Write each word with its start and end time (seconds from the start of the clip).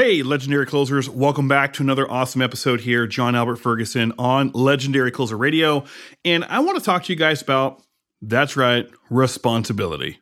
Hey, 0.00 0.22
legendary 0.22 0.64
closers, 0.64 1.10
welcome 1.10 1.48
back 1.48 1.72
to 1.72 1.82
another 1.82 2.08
awesome 2.08 2.40
episode 2.40 2.82
here. 2.82 3.08
John 3.08 3.34
Albert 3.34 3.56
Ferguson 3.56 4.12
on 4.16 4.52
Legendary 4.52 5.10
Closer 5.10 5.36
Radio. 5.36 5.86
And 6.24 6.44
I 6.44 6.60
want 6.60 6.78
to 6.78 6.84
talk 6.84 7.02
to 7.02 7.12
you 7.12 7.18
guys 7.18 7.42
about 7.42 7.82
that's 8.22 8.56
right, 8.56 8.88
responsibility. 9.10 10.20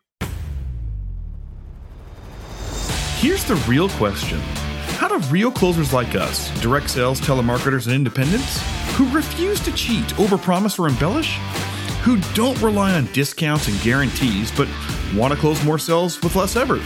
Here's 3.18 3.44
the 3.44 3.62
real 3.68 3.90
question 3.90 4.40
How 4.96 5.08
do 5.08 5.18
real 5.28 5.50
closers 5.50 5.92
like 5.92 6.14
us, 6.14 6.48
direct 6.62 6.88
sales, 6.88 7.20
telemarketers, 7.20 7.84
and 7.84 7.94
independents, 7.94 8.62
who 8.94 9.06
refuse 9.10 9.60
to 9.60 9.72
cheat, 9.72 10.06
overpromise, 10.14 10.78
or 10.78 10.88
embellish, 10.88 11.36
who 12.00 12.16
don't 12.32 12.58
rely 12.62 12.94
on 12.94 13.12
discounts 13.12 13.68
and 13.68 13.78
guarantees, 13.82 14.50
but 14.52 14.68
want 15.14 15.34
to 15.34 15.38
close 15.38 15.62
more 15.64 15.78
sales 15.78 16.18
with 16.22 16.34
less 16.34 16.56
effort? 16.56 16.80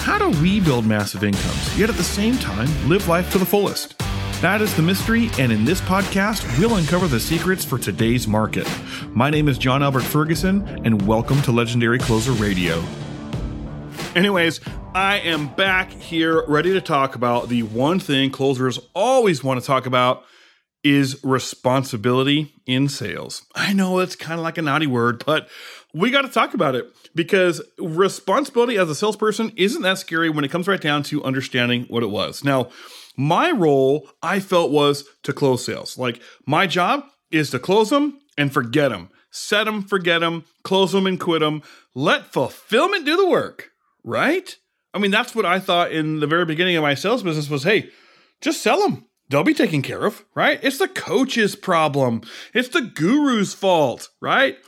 How 0.00 0.16
do 0.16 0.30
we 0.40 0.60
build 0.60 0.86
massive 0.86 1.22
incomes, 1.22 1.78
yet 1.78 1.90
at 1.90 1.96
the 1.96 2.02
same 2.02 2.38
time 2.38 2.68
live 2.88 3.06
life 3.06 3.30
to 3.32 3.38
the 3.38 3.44
fullest? 3.44 3.98
That 4.40 4.62
is 4.62 4.74
the 4.74 4.80
mystery, 4.80 5.28
and 5.38 5.52
in 5.52 5.66
this 5.66 5.82
podcast, 5.82 6.58
we'll 6.58 6.76
uncover 6.76 7.06
the 7.06 7.20
secrets 7.20 7.66
for 7.66 7.76
today's 7.76 8.26
market. 8.26 8.66
My 9.10 9.28
name 9.28 9.46
is 9.46 9.58
John 9.58 9.82
Albert 9.82 10.04
Ferguson, 10.04 10.66
and 10.86 11.06
welcome 11.06 11.42
to 11.42 11.52
Legendary 11.52 11.98
Closer 11.98 12.32
Radio. 12.32 12.82
Anyways, 14.16 14.60
I 14.94 15.18
am 15.18 15.54
back 15.54 15.92
here 15.92 16.46
ready 16.48 16.72
to 16.72 16.80
talk 16.80 17.14
about 17.14 17.50
the 17.50 17.64
one 17.64 18.00
thing 18.00 18.30
closers 18.30 18.80
always 18.94 19.44
want 19.44 19.60
to 19.60 19.66
talk 19.66 19.84
about 19.84 20.24
is 20.82 21.22
responsibility 21.22 22.54
in 22.64 22.88
sales. 22.88 23.42
I 23.54 23.74
know 23.74 23.98
it's 23.98 24.16
kind 24.16 24.40
of 24.40 24.44
like 24.44 24.56
a 24.56 24.62
naughty 24.62 24.86
word, 24.86 25.24
but 25.26 25.46
we 25.92 26.10
got 26.10 26.22
to 26.22 26.28
talk 26.28 26.54
about 26.54 26.74
it 26.74 26.86
because 27.14 27.60
responsibility 27.78 28.78
as 28.78 28.88
a 28.88 28.94
salesperson 28.94 29.52
isn't 29.56 29.82
that 29.82 29.98
scary 29.98 30.30
when 30.30 30.44
it 30.44 30.50
comes 30.50 30.68
right 30.68 30.80
down 30.80 31.02
to 31.04 31.24
understanding 31.24 31.84
what 31.88 32.02
it 32.02 32.10
was. 32.10 32.44
Now, 32.44 32.70
my 33.16 33.50
role 33.50 34.08
I 34.22 34.40
felt 34.40 34.70
was 34.70 35.04
to 35.24 35.32
close 35.32 35.64
sales. 35.64 35.98
Like 35.98 36.20
my 36.46 36.66
job 36.66 37.04
is 37.30 37.50
to 37.50 37.58
close 37.58 37.90
them 37.90 38.20
and 38.38 38.52
forget 38.52 38.90
them, 38.90 39.10
set 39.30 39.64
them, 39.64 39.82
forget 39.82 40.20
them, 40.20 40.44
close 40.62 40.92
them 40.92 41.06
and 41.06 41.18
quit 41.18 41.40
them. 41.40 41.62
Let 41.94 42.32
fulfillment 42.32 43.04
do 43.04 43.16
the 43.16 43.28
work, 43.28 43.70
right? 44.04 44.56
I 44.94 44.98
mean, 44.98 45.10
that's 45.10 45.34
what 45.34 45.46
I 45.46 45.58
thought 45.58 45.92
in 45.92 46.20
the 46.20 46.26
very 46.26 46.44
beginning 46.44 46.76
of 46.76 46.82
my 46.82 46.94
sales 46.94 47.22
business 47.22 47.50
was, 47.50 47.64
hey, 47.64 47.90
just 48.40 48.62
sell 48.62 48.80
them. 48.80 49.06
They'll 49.28 49.44
be 49.44 49.54
taken 49.54 49.82
care 49.82 50.04
of, 50.04 50.24
right? 50.34 50.58
It's 50.62 50.78
the 50.78 50.88
coach's 50.88 51.54
problem. 51.54 52.22
It's 52.52 52.68
the 52.68 52.80
guru's 52.80 53.54
fault, 53.54 54.08
right? 54.20 54.58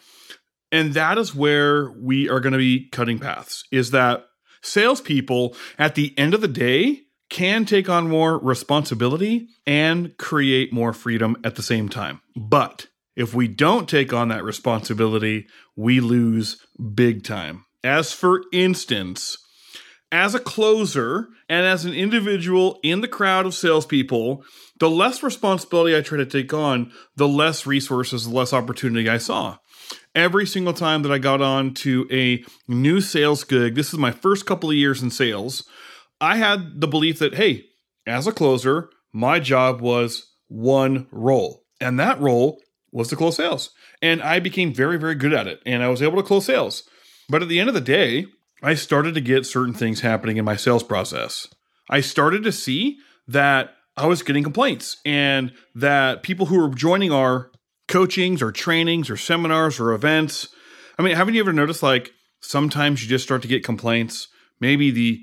And 0.73 0.95
that 0.95 1.19
is 1.19 1.35
where 1.35 1.93
we 1.93 2.31
are 2.31 2.41
going 2.41 2.55
to 2.55 2.59
be 2.59 2.89
cutting 2.89 3.19
paths 3.19 3.65
is 3.71 3.91
that 3.91 4.25
salespeople 4.63 5.55
at 5.79 5.95
the 5.95 6.19
end 6.19 6.33
of 6.33 6.41
the 6.41 6.49
day 6.49 7.03
can 7.29 7.65
take 7.67 7.89
on 7.89 8.09
more 8.09 8.39
responsibility 8.39 9.49
and 9.67 10.17
create 10.17 10.73
more 10.73 10.93
freedom 10.93 11.37
at 11.45 11.57
the 11.57 11.63
same 11.63 11.89
time. 11.89 12.21
But 12.35 12.87
if 13.15 13.35
we 13.35 13.49
don't 13.49 13.89
take 13.89 14.13
on 14.13 14.29
that 14.29 14.45
responsibility, 14.45 15.47
we 15.77 16.01
lose 16.01 16.59
big 16.95 17.23
time. 17.23 17.67
As 17.85 18.13
for 18.13 18.43
instance, 18.53 19.37
as 20.11 20.35
a 20.35 20.41
closer 20.41 21.29
and 21.49 21.67
as 21.67 21.85
an 21.85 21.93
individual 21.93 22.79
in 22.83 23.01
the 23.01 23.09
crowd 23.09 23.45
of 23.45 23.55
salespeople, 23.55 24.45
the 24.79 24.91
less 24.91 25.23
responsibility 25.23 25.97
I 25.97 26.01
try 26.01 26.19
to 26.19 26.27
take 26.27 26.53
on, 26.55 26.93
the 27.17 27.29
less 27.29 27.67
resources, 27.67 28.25
the 28.25 28.35
less 28.35 28.53
opportunity 28.53 29.09
I 29.09 29.19
saw 29.19 29.59
every 30.15 30.47
single 30.47 30.73
time 30.73 31.03
that 31.03 31.13
I 31.13 31.19
got 31.19 31.41
on 31.41 31.75
to 31.75 32.07
a 32.11 32.45
new 32.69 33.01
sales 33.01 33.45
gig, 33.45 33.75
this 33.75 33.93
is 33.93 33.99
my 33.99 34.11
first 34.11 34.47
couple 34.47 34.71
of 34.71 34.77
years 34.77 35.03
in 35.03 35.11
sales, 35.11 35.65
I 36.21 36.37
had 36.37 36.81
the 36.81 36.89
belief 36.89 37.19
that, 37.19 37.35
hey, 37.35 37.65
as 38.07 38.27
a 38.27 38.33
closer, 38.33 38.91
my 39.13 39.41
job 39.41 39.81
was 39.81 40.33
one 40.49 41.07
role. 41.11 41.65
And 41.81 41.99
that 41.99 42.21
role 42.21 42.61
was 42.93 43.09
to 43.09 43.17
close 43.17 43.37
sales. 43.37 43.71
And 44.01 44.23
I 44.23 44.39
became 44.39 44.75
very, 44.75 44.99
very 44.99 45.15
good 45.15 45.33
at 45.33 45.47
it. 45.47 45.61
And 45.67 45.83
I 45.83 45.89
was 45.89 46.03
able 46.03 46.17
to 46.17 46.27
close 46.27 46.47
sales. 46.47 46.85
But 47.29 47.43
at 47.43 47.49
the 47.49 47.61
end 47.61 47.69
of 47.69 47.75
the 47.75 47.81
day, 47.81 48.27
I 48.63 48.75
started 48.75 49.15
to 49.15 49.21
get 49.21 49.47
certain 49.47 49.75
things 49.75 50.01
happening 50.01 50.37
in 50.37 50.45
my 50.45 50.57
sales 50.57 50.83
process. 50.83 51.49
I 51.91 52.01
started 52.01 52.43
to 52.45 52.53
see 52.53 52.99
that 53.27 53.75
I 53.97 54.07
was 54.07 54.23
getting 54.23 54.43
complaints 54.43 54.99
and 55.05 55.53
that 55.75 56.23
people 56.23 56.47
who 56.47 56.59
were 56.59 56.75
joining 56.75 57.13
our 57.13 57.51
coachings 57.89 58.43
or 58.43 58.53
trainings 58.53 59.11
or 59.11 59.17
seminars 59.17 59.79
or 59.81 59.93
events. 59.93 60.49
I 60.99 61.03
mean, 61.03 61.17
haven't 61.17 61.35
you 61.35 61.41
ever 61.41 61.53
noticed 61.53 61.83
like 61.83 62.13
sometimes 62.41 63.03
you 63.03 63.09
just 63.09 63.25
start 63.25 63.43
to 63.43 63.49
get 63.49 63.65
complaints? 63.65 64.29
Maybe 64.61 64.91
the 64.91 65.21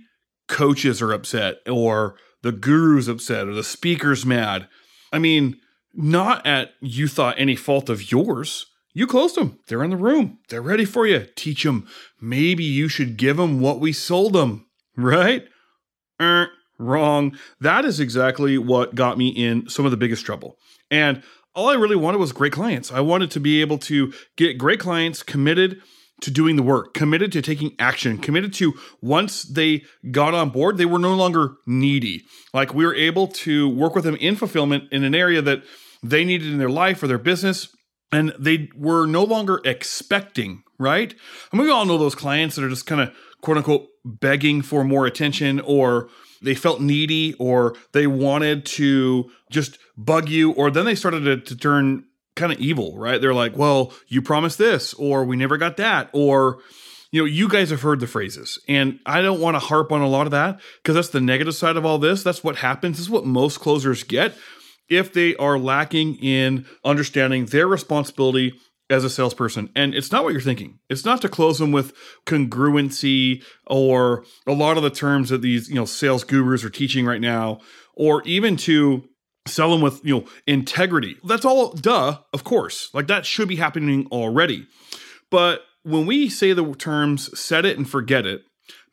coaches 0.47 1.01
are 1.01 1.13
upset 1.13 1.57
or 1.67 2.15
the 2.41 2.51
guru's 2.51 3.07
upset 3.07 3.47
or 3.47 3.53
the 3.53 3.63
speaker's 3.63 4.25
mad. 4.25 4.67
I 5.11 5.19
mean, 5.19 5.57
not 5.93 6.45
at 6.45 6.71
you 6.81 7.07
thought 7.07 7.35
any 7.37 7.55
fault 7.55 7.89
of 7.89 8.11
yours. 8.11 8.65
You 8.93 9.07
closed 9.07 9.35
them. 9.35 9.59
They're 9.67 9.83
in 9.83 9.91
the 9.91 9.97
room. 9.97 10.39
They're 10.49 10.61
ready 10.61 10.85
for 10.85 11.05
you. 11.05 11.27
Teach 11.35 11.63
them. 11.63 11.87
Maybe 12.19 12.63
you 12.63 12.87
should 12.87 13.17
give 13.17 13.37
them 13.37 13.59
what 13.59 13.79
we 13.79 13.93
sold 13.93 14.33
them, 14.33 14.65
right? 14.97 15.45
Er, 16.21 16.49
wrong. 16.77 17.37
That 17.61 17.85
is 17.85 17.99
exactly 17.99 18.57
what 18.57 18.95
got 18.95 19.17
me 19.17 19.29
in 19.29 19.69
some 19.69 19.85
of 19.85 19.91
the 19.91 19.97
biggest 19.97 20.25
trouble. 20.25 20.57
And 20.89 21.23
all 21.55 21.69
I 21.69 21.75
really 21.75 21.95
wanted 21.95 22.19
was 22.19 22.31
great 22.31 22.53
clients. 22.53 22.91
I 22.91 23.01
wanted 23.01 23.31
to 23.31 23.39
be 23.39 23.61
able 23.61 23.77
to 23.79 24.13
get 24.37 24.57
great 24.57 24.79
clients 24.79 25.23
committed 25.23 25.81
to 26.21 26.31
doing 26.31 26.55
the 26.55 26.63
work, 26.63 26.93
committed 26.93 27.31
to 27.31 27.41
taking 27.41 27.75
action, 27.79 28.17
committed 28.17 28.53
to 28.53 28.73
once 29.01 29.43
they 29.43 29.83
got 30.11 30.33
on 30.33 30.49
board, 30.49 30.77
they 30.77 30.85
were 30.85 30.99
no 30.99 31.15
longer 31.15 31.55
needy. 31.65 32.23
Like 32.53 32.73
we 32.73 32.85
were 32.85 32.95
able 32.95 33.27
to 33.27 33.69
work 33.69 33.95
with 33.95 34.03
them 34.03 34.15
in 34.17 34.35
fulfillment 34.35 34.85
in 34.91 35.03
an 35.03 35.15
area 35.15 35.41
that 35.41 35.63
they 36.03 36.23
needed 36.23 36.51
in 36.51 36.57
their 36.57 36.69
life 36.69 37.01
or 37.01 37.07
their 37.07 37.17
business. 37.17 37.69
And 38.11 38.33
they 38.39 38.69
were 38.75 39.05
no 39.05 39.23
longer 39.23 39.61
expecting, 39.63 40.63
right? 40.79 41.13
And 41.51 41.61
we 41.61 41.69
all 41.69 41.85
know 41.85 41.97
those 41.97 42.15
clients 42.15 42.55
that 42.55 42.63
are 42.63 42.69
just 42.69 42.87
kind 42.87 43.01
of 43.01 43.13
quote 43.41 43.57
unquote 43.57 43.87
begging 44.03 44.61
for 44.61 44.83
more 44.83 45.05
attention 45.05 45.59
or 45.59 46.09
they 46.41 46.55
felt 46.55 46.81
needy 46.81 47.33
or 47.35 47.75
they 47.91 48.07
wanted 48.07 48.65
to 48.65 49.29
just 49.51 49.77
bug 49.97 50.29
you, 50.29 50.51
or 50.51 50.71
then 50.71 50.85
they 50.85 50.95
started 50.95 51.21
to, 51.21 51.37
to 51.37 51.55
turn 51.55 52.05
kind 52.35 52.53
of 52.53 52.59
evil, 52.59 52.97
right? 52.97 53.19
They're 53.19 53.33
like, 53.33 53.57
well, 53.57 53.93
you 54.07 54.21
promised 54.21 54.57
this, 54.57 54.93
or 54.93 55.25
we 55.25 55.35
never 55.35 55.57
got 55.57 55.77
that, 55.77 56.09
or 56.13 56.59
you 57.11 57.21
know, 57.21 57.25
you 57.25 57.49
guys 57.49 57.71
have 57.71 57.81
heard 57.81 57.99
the 57.99 58.07
phrases, 58.07 58.59
and 58.67 58.99
I 59.05 59.21
don't 59.21 59.41
want 59.41 59.55
to 59.55 59.59
harp 59.59 59.91
on 59.91 60.01
a 60.01 60.07
lot 60.07 60.27
of 60.27 60.31
that 60.31 60.59
because 60.81 60.95
that's 60.95 61.09
the 61.09 61.21
negative 61.21 61.55
side 61.55 61.75
of 61.75 61.85
all 61.85 61.97
this. 61.97 62.23
That's 62.23 62.43
what 62.43 62.57
happens. 62.57 62.97
This 62.97 63.07
is 63.07 63.09
what 63.09 63.25
most 63.25 63.59
closers 63.59 64.03
get 64.03 64.35
if 64.89 65.11
they 65.11 65.35
are 65.35 65.57
lacking 65.57 66.15
in 66.15 66.65
understanding 66.83 67.45
their 67.47 67.67
responsibility 67.67 68.53
as 68.89 69.03
a 69.03 69.09
salesperson. 69.09 69.69
And 69.75 69.93
it's 69.93 70.11
not 70.11 70.23
what 70.23 70.33
you're 70.33 70.41
thinking. 70.41 70.79
It's 70.89 71.05
not 71.05 71.21
to 71.21 71.29
close 71.29 71.59
them 71.59 71.71
with 71.71 71.93
congruency 72.25 73.43
or 73.67 74.23
a 74.47 74.53
lot 74.53 74.77
of 74.77 74.83
the 74.83 74.89
terms 74.89 75.29
that 75.29 75.41
these, 75.41 75.69
you 75.69 75.75
know, 75.75 75.85
sales 75.85 76.23
gurus 76.23 76.63
are 76.63 76.69
teaching 76.69 77.05
right 77.05 77.21
now, 77.21 77.59
or 77.95 78.23
even 78.23 78.57
to 78.57 79.07
sell 79.47 79.71
them 79.71 79.81
with, 79.81 80.03
you 80.03 80.15
know, 80.15 80.25
integrity. 80.47 81.17
That's 81.23 81.45
all 81.45 81.73
duh, 81.73 82.19
of 82.33 82.43
course. 82.43 82.89
Like 82.93 83.07
that 83.07 83.25
should 83.25 83.47
be 83.47 83.57
happening 83.57 84.07
already. 84.11 84.67
But 85.29 85.61
when 85.83 86.05
we 86.05 86.29
say 86.29 86.53
the 86.53 86.73
terms 86.73 87.37
set 87.39 87.65
it 87.65 87.77
and 87.77 87.89
forget 87.89 88.25
it, 88.25 88.41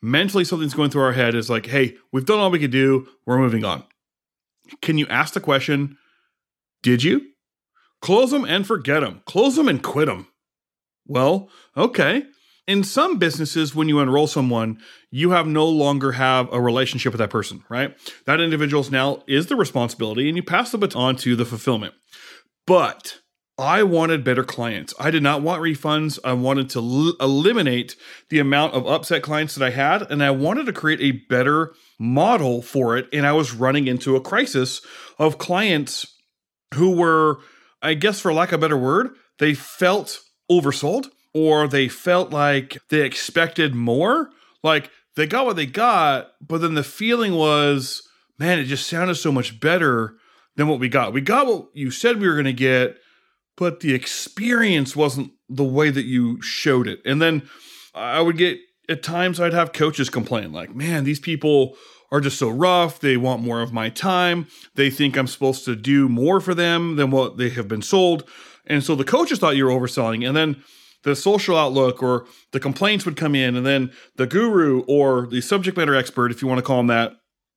mentally 0.01 0.43
something's 0.43 0.73
going 0.73 0.89
through 0.89 1.03
our 1.03 1.13
head 1.13 1.35
is 1.35 1.49
like, 1.49 1.65
hey, 1.65 1.95
we've 2.11 2.25
done 2.25 2.39
all 2.39 2.51
we 2.51 2.59
could 2.59 2.71
do, 2.71 3.07
we're 3.25 3.39
moving 3.39 3.65
on. 3.65 3.83
Can 4.81 4.97
you 4.97 5.07
ask 5.07 5.33
the 5.33 5.39
question, 5.39 5.97
did 6.83 7.03
you? 7.03 7.21
Close 8.01 8.31
them 8.31 8.45
and 8.45 8.65
forget 8.65 9.01
them. 9.01 9.21
Close 9.25 9.55
them 9.55 9.67
and 9.67 9.81
quit 9.81 10.07
them. 10.07 10.27
Well, 11.07 11.49
okay. 11.75 12.23
In 12.67 12.83
some 12.83 13.17
businesses, 13.17 13.73
when 13.73 13.87
you 13.87 13.99
enroll 13.99 14.27
someone, 14.27 14.79
you 15.09 15.31
have 15.31 15.47
no 15.47 15.65
longer 15.65 16.11
have 16.13 16.51
a 16.51 16.59
relationship 16.59 17.13
with 17.13 17.19
that 17.19 17.29
person, 17.29 17.63
right? 17.69 17.95
That 18.25 18.41
individual's 18.41 18.91
now 18.91 19.23
is 19.25 19.47
the 19.47 19.55
responsibility, 19.55 20.27
and 20.27 20.35
you 20.35 20.43
pass 20.43 20.71
the 20.71 20.77
baton 20.77 21.15
to 21.17 21.37
the 21.37 21.45
fulfillment. 21.45 21.93
But 22.65 23.19
I 23.57 23.83
wanted 23.83 24.25
better 24.25 24.43
clients. 24.43 24.93
I 24.99 25.09
did 25.11 25.23
not 25.23 25.41
want 25.41 25.63
refunds. 25.63 26.19
I 26.25 26.33
wanted 26.33 26.69
to 26.71 26.79
l- 26.79 27.15
eliminate 27.21 27.95
the 28.29 28.39
amount 28.39 28.73
of 28.73 28.85
upset 28.85 29.23
clients 29.23 29.55
that 29.55 29.65
I 29.65 29.71
had, 29.71 30.11
and 30.11 30.21
I 30.21 30.31
wanted 30.31 30.65
to 30.65 30.73
create 30.73 30.99
a 30.99 31.23
better 31.27 31.73
model 31.97 32.61
for 32.61 32.97
it. 32.97 33.07
And 33.13 33.25
I 33.25 33.31
was 33.31 33.53
running 33.53 33.87
into 33.87 34.17
a 34.17 34.21
crisis 34.21 34.81
of 35.17 35.37
clients 35.37 36.05
who 36.75 36.97
were 36.97 37.39
I 37.81 37.93
guess 37.93 38.19
for 38.19 38.33
lack 38.33 38.51
of 38.51 38.59
a 38.59 38.61
better 38.61 38.77
word, 38.77 39.09
they 39.39 39.53
felt 39.53 40.19
oversold 40.51 41.07
or 41.33 41.67
they 41.67 41.87
felt 41.87 42.31
like 42.31 42.77
they 42.89 43.01
expected 43.01 43.75
more. 43.75 44.29
Like 44.63 44.89
they 45.15 45.27
got 45.27 45.45
what 45.45 45.55
they 45.55 45.65
got, 45.65 46.31
but 46.45 46.61
then 46.61 46.73
the 46.73 46.83
feeling 46.83 47.33
was, 47.35 48.01
man, 48.39 48.59
it 48.59 48.65
just 48.65 48.87
sounded 48.87 49.15
so 49.15 49.31
much 49.31 49.59
better 49.59 50.15
than 50.55 50.67
what 50.67 50.79
we 50.79 50.89
got. 50.89 51.13
We 51.13 51.21
got 51.21 51.47
what 51.47 51.67
you 51.73 51.91
said 51.91 52.19
we 52.19 52.27
were 52.27 52.33
going 52.33 52.45
to 52.45 52.53
get, 52.53 52.97
but 53.55 53.79
the 53.79 53.93
experience 53.93 54.95
wasn't 54.95 55.31
the 55.49 55.63
way 55.63 55.89
that 55.89 56.05
you 56.05 56.41
showed 56.41 56.87
it. 56.87 56.99
And 57.05 57.21
then 57.21 57.47
I 57.93 58.21
would 58.21 58.37
get 58.37 58.59
at 58.89 59.03
times 59.03 59.39
I'd 59.39 59.53
have 59.53 59.73
coaches 59.73 60.09
complain 60.09 60.51
like, 60.51 60.73
"Man, 60.73 61.03
these 61.03 61.19
people 61.19 61.77
are 62.11 62.21
just 62.21 62.39
so 62.39 62.49
rough. 62.49 62.99
They 62.99 63.17
want 63.17 63.43
more 63.43 63.61
of 63.61 63.73
my 63.73 63.89
time. 63.89 64.47
They 64.75 64.89
think 64.89 65.17
I'm 65.17 65.27
supposed 65.27 65.65
to 65.65 65.75
do 65.75 66.07
more 66.07 66.39
for 66.39 66.53
them 66.53 66.95
than 66.95 67.11
what 67.11 67.37
they 67.37 67.49
have 67.49 67.67
been 67.67 67.81
sold. 67.81 68.23
And 68.65 68.83
so 68.83 68.95
the 68.95 69.03
coaches 69.03 69.39
thought 69.39 69.55
you 69.55 69.65
were 69.65 69.71
overselling. 69.71 70.27
And 70.27 70.35
then 70.35 70.63
the 71.03 71.15
social 71.15 71.57
outlook 71.57 72.01
or 72.01 72.25
the 72.51 72.59
complaints 72.59 73.05
would 73.05 73.15
come 73.17 73.35
in. 73.35 73.55
And 73.55 73.65
then 73.65 73.91
the 74.15 74.27
guru 74.27 74.83
or 74.87 75.27
the 75.27 75.41
subject 75.41 75.77
matter 75.77 75.95
expert, 75.95 76.31
if 76.31 76.41
you 76.41 76.47
want 76.47 76.59
to 76.59 76.63
call 76.63 76.77
them 76.77 76.87
that, 76.87 77.13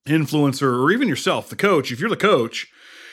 influencer, 0.07 0.83
or 0.83 0.91
even 0.91 1.09
yourself, 1.09 1.49
the 1.49 1.57
coach, 1.57 1.93
if 1.93 2.01
you're 2.01 2.09
the 2.11 2.17
coach 2.17 2.67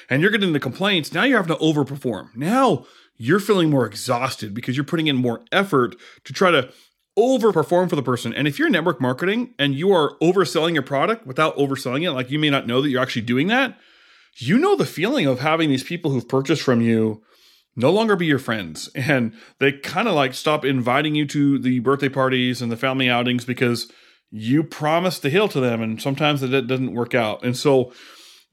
and 0.09 0.21
you're 0.21 0.31
getting 0.31 0.53
the 0.53 0.59
complaints, 0.59 1.13
now 1.13 1.23
you're 1.23 1.41
having 1.41 1.55
to 1.55 1.61
overperform. 1.61 2.35
Now 2.35 2.85
you're 3.17 3.39
feeling 3.39 3.69
more 3.69 3.85
exhausted 3.85 4.53
because 4.53 4.77
you're 4.77 4.85
putting 4.85 5.07
in 5.07 5.15
more 5.15 5.43
effort 5.51 5.95
to 6.23 6.33
try 6.33 6.51
to 6.51 6.71
overperform 7.17 7.89
for 7.89 7.95
the 7.95 8.03
person. 8.03 8.33
And 8.33 8.47
if 8.47 8.59
you're 8.59 8.69
network 8.69 9.01
marketing 9.01 9.53
and 9.57 9.73
you 9.73 9.91
are 9.91 10.17
overselling 10.21 10.73
your 10.73 10.83
product 10.83 11.25
without 11.25 11.57
overselling 11.57 12.03
it, 12.03 12.11
like 12.11 12.29
you 12.29 12.39
may 12.39 12.49
not 12.49 12.67
know 12.67 12.81
that 12.81 12.89
you're 12.89 13.01
actually 13.01 13.23
doing 13.23 13.47
that, 13.47 13.77
you 14.37 14.57
know 14.57 14.75
the 14.75 14.85
feeling 14.85 15.25
of 15.25 15.39
having 15.39 15.69
these 15.69 15.83
people 15.83 16.11
who've 16.11 16.27
purchased 16.27 16.61
from 16.61 16.79
you 16.79 17.23
no 17.75 17.91
longer 17.91 18.15
be 18.15 18.25
your 18.25 18.39
friends. 18.39 18.89
And 18.95 19.33
they 19.59 19.71
kind 19.71 20.07
of 20.07 20.13
like 20.13 20.33
stop 20.33 20.63
inviting 20.63 21.15
you 21.15 21.25
to 21.27 21.57
the 21.57 21.79
birthday 21.79 22.09
parties 22.09 22.61
and 22.61 22.71
the 22.71 22.77
family 22.77 23.09
outings 23.09 23.45
because 23.45 23.91
you 24.29 24.63
promised 24.63 25.21
the 25.21 25.29
hill 25.29 25.47
to 25.47 25.59
them. 25.59 25.81
And 25.81 26.01
sometimes 26.01 26.41
that 26.41 26.67
doesn't 26.67 26.93
work 26.93 27.15
out. 27.15 27.43
And 27.43 27.55
so, 27.57 27.93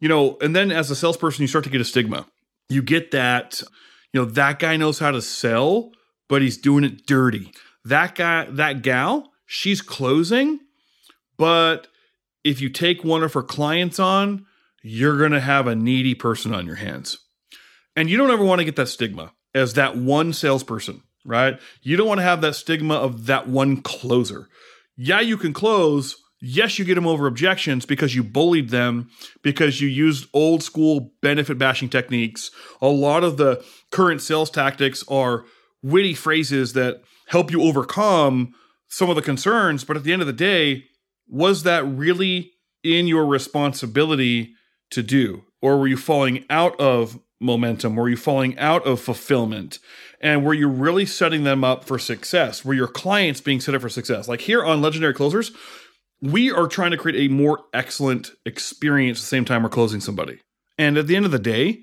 you 0.00 0.08
know, 0.08 0.38
and 0.40 0.54
then 0.54 0.70
as 0.70 0.90
a 0.90 0.96
salesperson, 0.96 1.42
you 1.42 1.48
start 1.48 1.64
to 1.64 1.70
get 1.70 1.80
a 1.80 1.84
stigma. 1.84 2.26
You 2.68 2.82
get 2.82 3.10
that, 3.10 3.62
you 4.12 4.20
know, 4.20 4.26
that 4.26 4.58
guy 4.58 4.76
knows 4.76 5.00
how 5.00 5.10
to 5.10 5.20
sell, 5.20 5.90
but 6.28 6.40
he's 6.40 6.56
doing 6.56 6.84
it 6.84 7.06
dirty 7.06 7.52
that 7.84 8.14
guy, 8.14 8.46
that 8.50 8.82
gal, 8.82 9.32
she's 9.46 9.82
closing, 9.82 10.60
but 11.36 11.88
if 12.42 12.60
you 12.60 12.68
take 12.68 13.04
one 13.04 13.22
of 13.22 13.32
her 13.32 13.42
clients 13.42 13.98
on, 13.98 14.46
you're 14.82 15.18
going 15.18 15.32
to 15.32 15.40
have 15.40 15.66
a 15.66 15.74
needy 15.74 16.14
person 16.14 16.54
on 16.54 16.66
your 16.66 16.76
hands. 16.76 17.18
And 17.96 18.10
you 18.10 18.16
don't 18.16 18.30
ever 18.30 18.44
want 18.44 18.58
to 18.58 18.64
get 18.64 18.76
that 18.76 18.88
stigma 18.88 19.32
as 19.54 19.74
that 19.74 19.96
one 19.96 20.32
salesperson, 20.32 21.02
right? 21.24 21.58
You 21.82 21.96
don't 21.96 22.08
want 22.08 22.18
to 22.18 22.24
have 22.24 22.40
that 22.42 22.56
stigma 22.56 22.94
of 22.94 23.26
that 23.26 23.48
one 23.48 23.80
closer. 23.80 24.48
Yeah, 24.96 25.20
you 25.20 25.36
can 25.36 25.52
close. 25.52 26.16
Yes, 26.40 26.78
you 26.78 26.84
get 26.84 26.96
them 26.96 27.06
over 27.06 27.26
objections 27.26 27.86
because 27.86 28.14
you 28.14 28.22
bullied 28.22 28.68
them, 28.68 29.08
because 29.42 29.80
you 29.80 29.88
used 29.88 30.28
old 30.34 30.62
school 30.62 31.12
benefit 31.22 31.56
bashing 31.56 31.88
techniques. 31.88 32.50
A 32.82 32.88
lot 32.88 33.24
of 33.24 33.38
the 33.38 33.64
current 33.90 34.20
sales 34.20 34.50
tactics 34.50 35.02
are 35.08 35.44
witty 35.82 36.14
phrases 36.14 36.74
that 36.74 37.02
help 37.26 37.50
you 37.50 37.62
overcome 37.62 38.54
some 38.88 39.10
of 39.10 39.16
the 39.16 39.22
concerns. 39.22 39.84
But 39.84 39.96
at 39.96 40.04
the 40.04 40.12
end 40.12 40.22
of 40.22 40.26
the 40.26 40.32
day, 40.32 40.84
was 41.28 41.62
that 41.62 41.84
really 41.84 42.52
in 42.82 43.06
your 43.06 43.26
responsibility 43.26 44.54
to 44.90 45.02
do? 45.02 45.44
Or 45.62 45.78
were 45.78 45.88
you 45.88 45.96
falling 45.96 46.44
out 46.50 46.78
of 46.78 47.18
momentum? 47.40 47.96
Were 47.96 48.08
you 48.08 48.16
falling 48.16 48.58
out 48.58 48.86
of 48.86 49.00
fulfillment? 49.00 49.78
And 50.20 50.44
were 50.44 50.54
you 50.54 50.68
really 50.68 51.06
setting 51.06 51.44
them 51.44 51.64
up 51.64 51.84
for 51.84 51.98
success? 51.98 52.64
Were 52.64 52.74
your 52.74 52.88
clients 52.88 53.40
being 53.40 53.60
set 53.60 53.74
up 53.74 53.82
for 53.82 53.88
success? 53.88 54.28
Like 54.28 54.42
here 54.42 54.64
on 54.64 54.82
Legendary 54.82 55.14
Closers, 55.14 55.52
we 56.20 56.50
are 56.50 56.66
trying 56.66 56.92
to 56.92 56.96
create 56.96 57.30
a 57.30 57.32
more 57.32 57.64
excellent 57.72 58.30
experience 58.46 59.20
the 59.20 59.26
same 59.26 59.44
time 59.44 59.62
we're 59.62 59.68
closing 59.68 60.00
somebody. 60.00 60.38
And 60.78 60.96
at 60.96 61.06
the 61.06 61.16
end 61.16 61.26
of 61.26 61.32
the 61.32 61.38
day, 61.38 61.80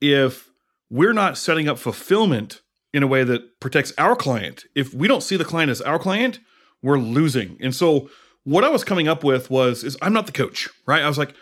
if 0.00 0.50
we're 0.90 1.12
not 1.12 1.38
setting 1.38 1.68
up 1.68 1.78
fulfillment 1.78 2.60
in 2.92 3.02
a 3.02 3.06
way 3.06 3.24
that 3.24 3.60
protects 3.60 3.92
our 3.98 4.16
client. 4.16 4.64
If 4.74 4.92
we 4.92 5.08
don't 5.08 5.22
see 5.22 5.36
the 5.36 5.44
client 5.44 5.70
as 5.70 5.80
our 5.80 5.98
client, 5.98 6.40
we're 6.82 6.98
losing. 6.98 7.56
And 7.60 7.74
so 7.74 8.10
what 8.44 8.64
I 8.64 8.68
was 8.68 8.84
coming 8.84 9.08
up 9.08 9.22
with 9.22 9.50
was 9.50 9.84
is 9.84 9.96
I'm 10.02 10.12
not 10.12 10.26
the 10.26 10.32
coach, 10.32 10.68
right? 10.86 11.02
I 11.02 11.08
was 11.08 11.18
like, 11.18 11.34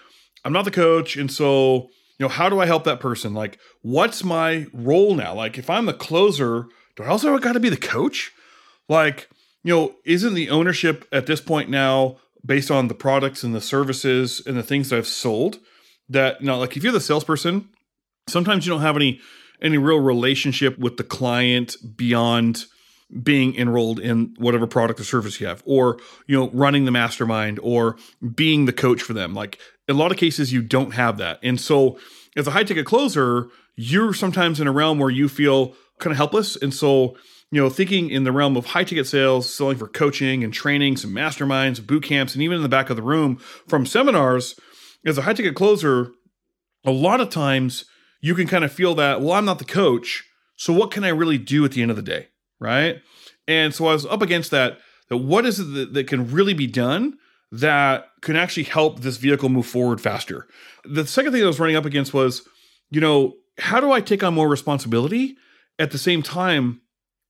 I'm 0.44 0.52
not 0.52 0.64
the 0.64 0.70
coach. 0.70 1.16
And 1.16 1.30
so, 1.30 1.88
you 2.18 2.24
know, 2.24 2.28
how 2.28 2.48
do 2.48 2.60
I 2.60 2.66
help 2.66 2.84
that 2.84 3.00
person? 3.00 3.34
Like, 3.34 3.58
what's 3.82 4.24
my 4.24 4.66
role 4.72 5.14
now? 5.14 5.34
Like, 5.34 5.58
if 5.58 5.70
I'm 5.70 5.86
the 5.86 5.92
closer, 5.92 6.66
do 6.96 7.02
I 7.02 7.08
also 7.08 7.36
got 7.38 7.52
to 7.52 7.60
be 7.60 7.68
the 7.68 7.76
coach? 7.76 8.32
Like, 8.88 9.28
you 9.62 9.74
know, 9.74 9.94
isn't 10.04 10.34
the 10.34 10.50
ownership 10.50 11.06
at 11.12 11.26
this 11.26 11.40
point 11.40 11.68
now 11.68 12.16
based 12.44 12.70
on 12.70 12.88
the 12.88 12.94
products 12.94 13.42
and 13.42 13.54
the 13.54 13.60
services 13.60 14.42
and 14.46 14.56
the 14.56 14.62
things 14.62 14.90
that 14.90 14.98
I've 14.98 15.06
sold? 15.06 15.58
That 16.10 16.40
you 16.40 16.52
like 16.54 16.76
if 16.76 16.82
you're 16.82 16.92
the 16.92 17.00
salesperson, 17.00 17.68
sometimes 18.28 18.66
you 18.66 18.72
don't 18.72 18.80
have 18.80 18.96
any 18.96 19.20
any 19.60 19.78
real 19.78 20.00
relationship 20.00 20.78
with 20.78 20.96
the 20.96 21.04
client 21.04 21.76
beyond 21.96 22.66
being 23.22 23.56
enrolled 23.56 23.98
in 23.98 24.34
whatever 24.38 24.66
product 24.66 25.00
or 25.00 25.04
service 25.04 25.40
you 25.40 25.46
have 25.46 25.62
or 25.64 25.98
you 26.26 26.38
know 26.38 26.50
running 26.52 26.84
the 26.84 26.90
mastermind 26.90 27.58
or 27.62 27.96
being 28.34 28.66
the 28.66 28.72
coach 28.72 29.02
for 29.02 29.14
them. 29.14 29.34
Like 29.34 29.58
in 29.88 29.96
a 29.96 29.98
lot 29.98 30.12
of 30.12 30.18
cases 30.18 30.52
you 30.52 30.62
don't 30.62 30.92
have 30.92 31.16
that. 31.18 31.38
And 31.42 31.60
so 31.60 31.98
as 32.36 32.46
a 32.46 32.50
high 32.50 32.64
ticket 32.64 32.86
closer 32.86 33.48
you're 33.76 34.12
sometimes 34.12 34.60
in 34.60 34.66
a 34.66 34.72
realm 34.72 34.98
where 34.98 35.10
you 35.10 35.28
feel 35.28 35.74
kind 36.00 36.10
of 36.10 36.16
helpless. 36.18 36.56
And 36.56 36.74
so 36.74 37.16
you 37.50 37.60
know 37.62 37.70
thinking 37.70 38.10
in 38.10 38.24
the 38.24 38.32
realm 38.32 38.56
of 38.56 38.66
high 38.66 38.84
ticket 38.84 39.06
sales 39.06 39.52
selling 39.52 39.78
for 39.78 39.88
coaching 39.88 40.44
and 40.44 40.52
trainings 40.52 41.02
and 41.02 41.16
masterminds 41.16 41.84
boot 41.84 42.02
camps 42.02 42.34
and 42.34 42.42
even 42.42 42.56
in 42.56 42.62
the 42.62 42.68
back 42.68 42.90
of 42.90 42.96
the 42.96 43.02
room 43.02 43.36
from 43.66 43.86
seminars 43.86 44.54
as 45.06 45.16
a 45.16 45.22
high 45.22 45.32
ticket 45.32 45.54
closer 45.54 46.10
a 46.84 46.90
lot 46.90 47.20
of 47.20 47.30
times 47.30 47.86
you 48.20 48.34
can 48.34 48.46
kind 48.46 48.64
of 48.64 48.72
feel 48.72 48.94
that, 48.96 49.20
well, 49.20 49.32
I'm 49.32 49.44
not 49.44 49.58
the 49.58 49.64
coach. 49.64 50.24
So 50.56 50.72
what 50.72 50.90
can 50.90 51.04
I 51.04 51.08
really 51.08 51.38
do 51.38 51.64
at 51.64 51.72
the 51.72 51.82
end 51.82 51.90
of 51.90 51.96
the 51.96 52.02
day? 52.02 52.28
Right. 52.60 53.00
And 53.46 53.74
so 53.74 53.86
I 53.86 53.92
was 53.92 54.06
up 54.06 54.22
against 54.22 54.50
that. 54.50 54.78
That 55.08 55.18
what 55.18 55.46
is 55.46 55.60
it 55.60 55.64
that, 55.74 55.94
that 55.94 56.06
can 56.06 56.30
really 56.30 56.54
be 56.54 56.66
done 56.66 57.18
that 57.50 58.08
can 58.20 58.36
actually 58.36 58.64
help 58.64 59.00
this 59.00 59.16
vehicle 59.16 59.48
move 59.48 59.66
forward 59.66 60.00
faster? 60.00 60.46
The 60.84 61.06
second 61.06 61.32
thing 61.32 61.42
I 61.42 61.46
was 61.46 61.60
running 61.60 61.76
up 61.76 61.86
against 61.86 62.12
was, 62.12 62.46
you 62.90 63.00
know, 63.00 63.34
how 63.58 63.80
do 63.80 63.90
I 63.90 64.00
take 64.00 64.22
on 64.22 64.34
more 64.34 64.48
responsibility 64.48 65.36
at 65.78 65.92
the 65.92 65.98
same 65.98 66.22
time? 66.22 66.80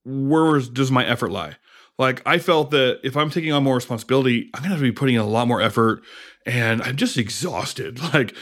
Where 0.05 0.59
does 0.61 0.91
my 0.91 1.07
effort 1.07 1.31
lie? 1.31 1.57
Like 1.99 2.23
I 2.27 2.39
felt 2.39 2.71
that 2.71 3.01
if 3.05 3.17
I'm 3.17 3.31
taking 3.31 3.53
on 3.53 3.65
more 3.65 3.75
responsibility, 3.75 4.51
I'm 4.55 4.63
gonna 4.63 4.75
have 4.75 4.79
to 4.79 4.85
be 4.85 4.93
putting 4.93 5.17
in 5.17 5.21
a 5.21 5.27
lot 5.27 5.49
more 5.49 5.61
effort, 5.61 6.03
and 6.47 6.81
I'm 6.83 6.97
just 6.97 7.17
exhausted. 7.17 8.01
Like 8.15 8.35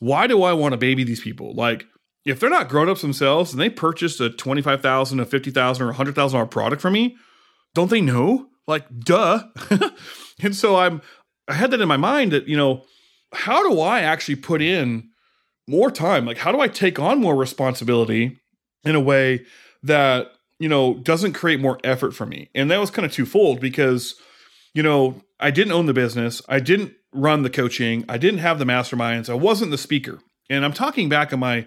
why 0.00 0.26
do 0.26 0.42
I 0.42 0.54
want 0.54 0.72
to 0.72 0.78
baby 0.78 1.04
these 1.04 1.20
people? 1.20 1.54
Like, 1.54 1.86
if 2.24 2.38
they're 2.38 2.50
not 2.50 2.68
grown 2.68 2.88
ups 2.88 3.02
themselves 3.02 3.52
and 3.52 3.60
they 3.60 3.70
purchased 3.70 4.20
a 4.20 4.30
twenty 4.30 4.62
five 4.62 4.82
thousand, 4.82 5.20
a 5.20 5.26
fifty 5.26 5.50
thousand, 5.50 5.86
or 5.86 5.90
a 5.90 5.94
hundred 5.94 6.14
thousand 6.14 6.38
dollar 6.38 6.46
product 6.46 6.82
from 6.82 6.92
me, 6.92 7.16
don't 7.74 7.90
they 7.90 8.00
know? 8.00 8.46
Like, 8.66 8.86
duh. 8.98 9.44
and 10.42 10.54
so 10.54 10.76
I'm, 10.76 11.02
I 11.48 11.54
had 11.54 11.70
that 11.70 11.80
in 11.80 11.88
my 11.88 11.96
mind 11.96 12.32
that 12.32 12.46
you 12.46 12.56
know, 12.56 12.84
how 13.32 13.68
do 13.68 13.80
I 13.80 14.00
actually 14.00 14.36
put 14.36 14.62
in 14.62 15.08
more 15.66 15.90
time? 15.90 16.26
Like, 16.26 16.38
how 16.38 16.52
do 16.52 16.60
I 16.60 16.68
take 16.68 16.98
on 16.98 17.20
more 17.20 17.36
responsibility 17.36 18.38
in 18.84 18.94
a 18.94 19.00
way 19.00 19.44
that 19.82 20.32
you 20.58 20.68
know 20.68 20.94
doesn't 20.94 21.32
create 21.32 21.60
more 21.60 21.78
effort 21.84 22.14
for 22.14 22.26
me? 22.26 22.50
And 22.54 22.70
that 22.70 22.80
was 22.80 22.90
kind 22.90 23.06
of 23.06 23.12
twofold 23.12 23.60
because 23.60 24.14
you 24.74 24.82
know 24.82 25.22
I 25.38 25.50
didn't 25.50 25.72
own 25.72 25.86
the 25.86 25.94
business, 25.94 26.42
I 26.48 26.60
didn't 26.60 26.94
run 27.12 27.42
the 27.42 27.50
coaching. 27.50 28.04
I 28.08 28.18
didn't 28.18 28.40
have 28.40 28.58
the 28.58 28.64
masterminds. 28.64 29.28
I 29.28 29.34
wasn't 29.34 29.70
the 29.70 29.78
speaker. 29.78 30.20
And 30.48 30.64
I'm 30.64 30.72
talking 30.72 31.08
back 31.08 31.32
on 31.32 31.40
my 31.40 31.66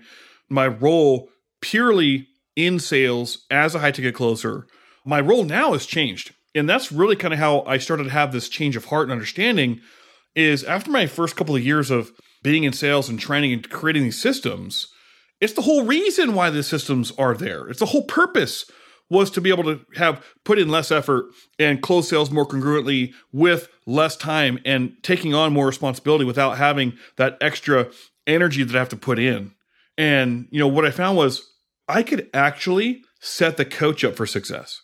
my 0.54 0.68
role 0.68 1.30
purely 1.62 2.28
in 2.56 2.80
sales 2.80 3.46
as 3.50 3.76
a 3.76 3.80
high 3.80 3.92
ticket 3.92 4.16
closer. 4.16 4.68
My 5.06 5.20
role 5.20 5.44
now 5.44 5.74
has 5.74 5.86
changed. 5.86 6.34
And 6.56 6.70
that's 6.70 6.92
really 6.92 7.16
kind 7.16 7.34
of 7.34 7.40
how 7.40 7.62
I 7.62 7.78
started 7.80 8.04
to 8.04 8.10
have 8.12 8.32
this 8.32 8.48
change 8.48 8.76
of 8.76 8.86
heart 8.86 9.06
and 9.06 9.12
understanding 9.12 9.82
is 10.36 10.64
after 10.64 10.92
my 10.92 11.08
first 11.08 11.36
couple 11.36 11.56
of 11.56 11.66
years 11.66 11.90
of 11.90 12.12
being 12.44 12.64
in 12.64 12.74
sales 12.74 13.10
and 13.10 13.20
training 13.20 13.54
and 13.54 13.70
creating 13.70 14.04
these 14.04 14.22
systems, 14.22 14.88
it's 15.42 15.54
the 15.54 15.62
whole 15.62 15.86
reason 15.86 16.36
why 16.36 16.50
the 16.50 16.64
systems 16.64 17.12
are 17.18 17.34
there. 17.34 17.68
It's 17.68 17.80
the 17.80 17.88
whole 17.88 18.04
purpose 18.04 18.70
was 19.10 19.30
to 19.32 19.42
be 19.42 19.50
able 19.50 19.64
to 19.64 19.82
have 19.96 20.26
put 20.44 20.58
in 20.58 20.70
less 20.70 20.92
effort 20.92 21.26
and 21.60 21.82
close 21.82 22.10
sales 22.10 22.32
more 22.32 22.48
congruently 22.48 23.14
with 23.32 23.68
less 23.86 24.16
time 24.16 24.60
and 24.66 24.96
taking 25.04 25.34
on 25.34 25.54
more 25.54 25.68
responsibility 25.68 26.26
without 26.26 26.58
having 26.58 26.94
that 27.18 27.38
extra 27.42 27.90
energy 28.26 28.64
that 28.64 28.76
I 28.76 28.80
have 28.80 28.90
to 28.90 28.98
put 28.98 29.20
in. 29.20 29.52
And 29.98 30.48
you 30.52 30.60
know 30.60 30.68
what 30.68 30.86
I 30.86 30.92
found 30.92 31.18
was 31.18 31.50
I 31.88 32.04
could 32.04 32.30
actually 32.34 33.04
set 33.20 33.58
the 33.58 33.66
coach 33.66 34.04
up 34.04 34.16
for 34.16 34.26
success. 34.26 34.82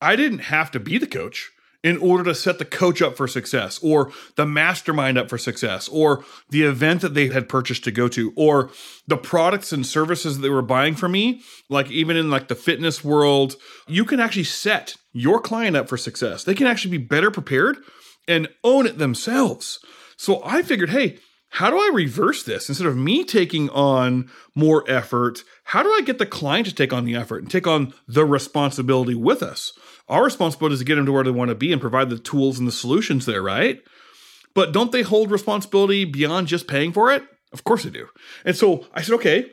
I 0.00 0.16
didn't 0.16 0.40
have 0.40 0.70
to 0.72 0.80
be 0.80 0.98
the 0.98 1.06
coach 1.06 1.50
in 1.84 1.96
order 1.98 2.24
to 2.24 2.34
set 2.34 2.58
the 2.58 2.64
coach 2.64 3.00
up 3.00 3.16
for 3.16 3.28
success 3.28 3.78
or 3.82 4.10
the 4.36 4.46
mastermind 4.46 5.16
up 5.16 5.28
for 5.28 5.38
success 5.38 5.88
or 5.88 6.24
the 6.50 6.62
event 6.62 7.00
that 7.02 7.14
they 7.14 7.28
had 7.28 7.48
purchased 7.48 7.84
to 7.84 7.92
go 7.92 8.08
to 8.08 8.32
or 8.36 8.70
the 9.06 9.16
products 9.16 9.72
and 9.72 9.86
services 9.86 10.36
that 10.36 10.42
they 10.42 10.48
were 10.48 10.62
buying 10.62 10.96
from 10.96 11.12
me. 11.12 11.40
Like 11.68 11.90
even 11.90 12.16
in 12.16 12.30
like 12.30 12.48
the 12.48 12.56
fitness 12.56 13.04
world 13.04 13.56
you 13.86 14.04
can 14.04 14.18
actually 14.18 14.44
set 14.44 14.96
your 15.12 15.40
client 15.40 15.76
up 15.76 15.88
for 15.88 15.96
success. 15.96 16.44
They 16.44 16.54
can 16.54 16.66
actually 16.66 16.98
be 16.98 17.04
better 17.04 17.30
prepared 17.30 17.78
and 18.26 18.48
own 18.64 18.86
it 18.86 18.98
themselves. 18.98 19.78
So 20.16 20.42
i 20.44 20.62
figured 20.62 20.90
hey 20.90 21.18
how 21.50 21.70
do 21.70 21.76
I 21.78 21.90
reverse 21.94 22.42
this? 22.42 22.68
Instead 22.68 22.86
of 22.86 22.96
me 22.96 23.24
taking 23.24 23.70
on 23.70 24.30
more 24.54 24.84
effort, 24.88 25.44
how 25.64 25.82
do 25.82 25.88
I 25.90 26.02
get 26.02 26.18
the 26.18 26.26
client 26.26 26.66
to 26.66 26.74
take 26.74 26.92
on 26.92 27.04
the 27.04 27.16
effort 27.16 27.42
and 27.42 27.50
take 27.50 27.66
on 27.66 27.94
the 28.06 28.24
responsibility 28.24 29.14
with 29.14 29.42
us? 29.42 29.72
Our 30.08 30.24
responsibility 30.24 30.74
is 30.74 30.80
to 30.80 30.84
get 30.84 30.96
them 30.96 31.06
to 31.06 31.12
where 31.12 31.24
they 31.24 31.30
want 31.30 31.48
to 31.50 31.54
be 31.54 31.72
and 31.72 31.80
provide 31.80 32.10
the 32.10 32.18
tools 32.18 32.58
and 32.58 32.68
the 32.68 32.72
solutions 32.72 33.26
there, 33.26 33.42
right? 33.42 33.82
But 34.54 34.72
don't 34.72 34.92
they 34.92 35.02
hold 35.02 35.30
responsibility 35.30 36.04
beyond 36.04 36.48
just 36.48 36.66
paying 36.66 36.92
for 36.92 37.12
it? 37.12 37.22
Of 37.52 37.64
course 37.64 37.84
they 37.84 37.90
do. 37.90 38.08
And 38.44 38.56
so 38.56 38.86
I 38.92 39.02
said, 39.02 39.14
okay, 39.14 39.50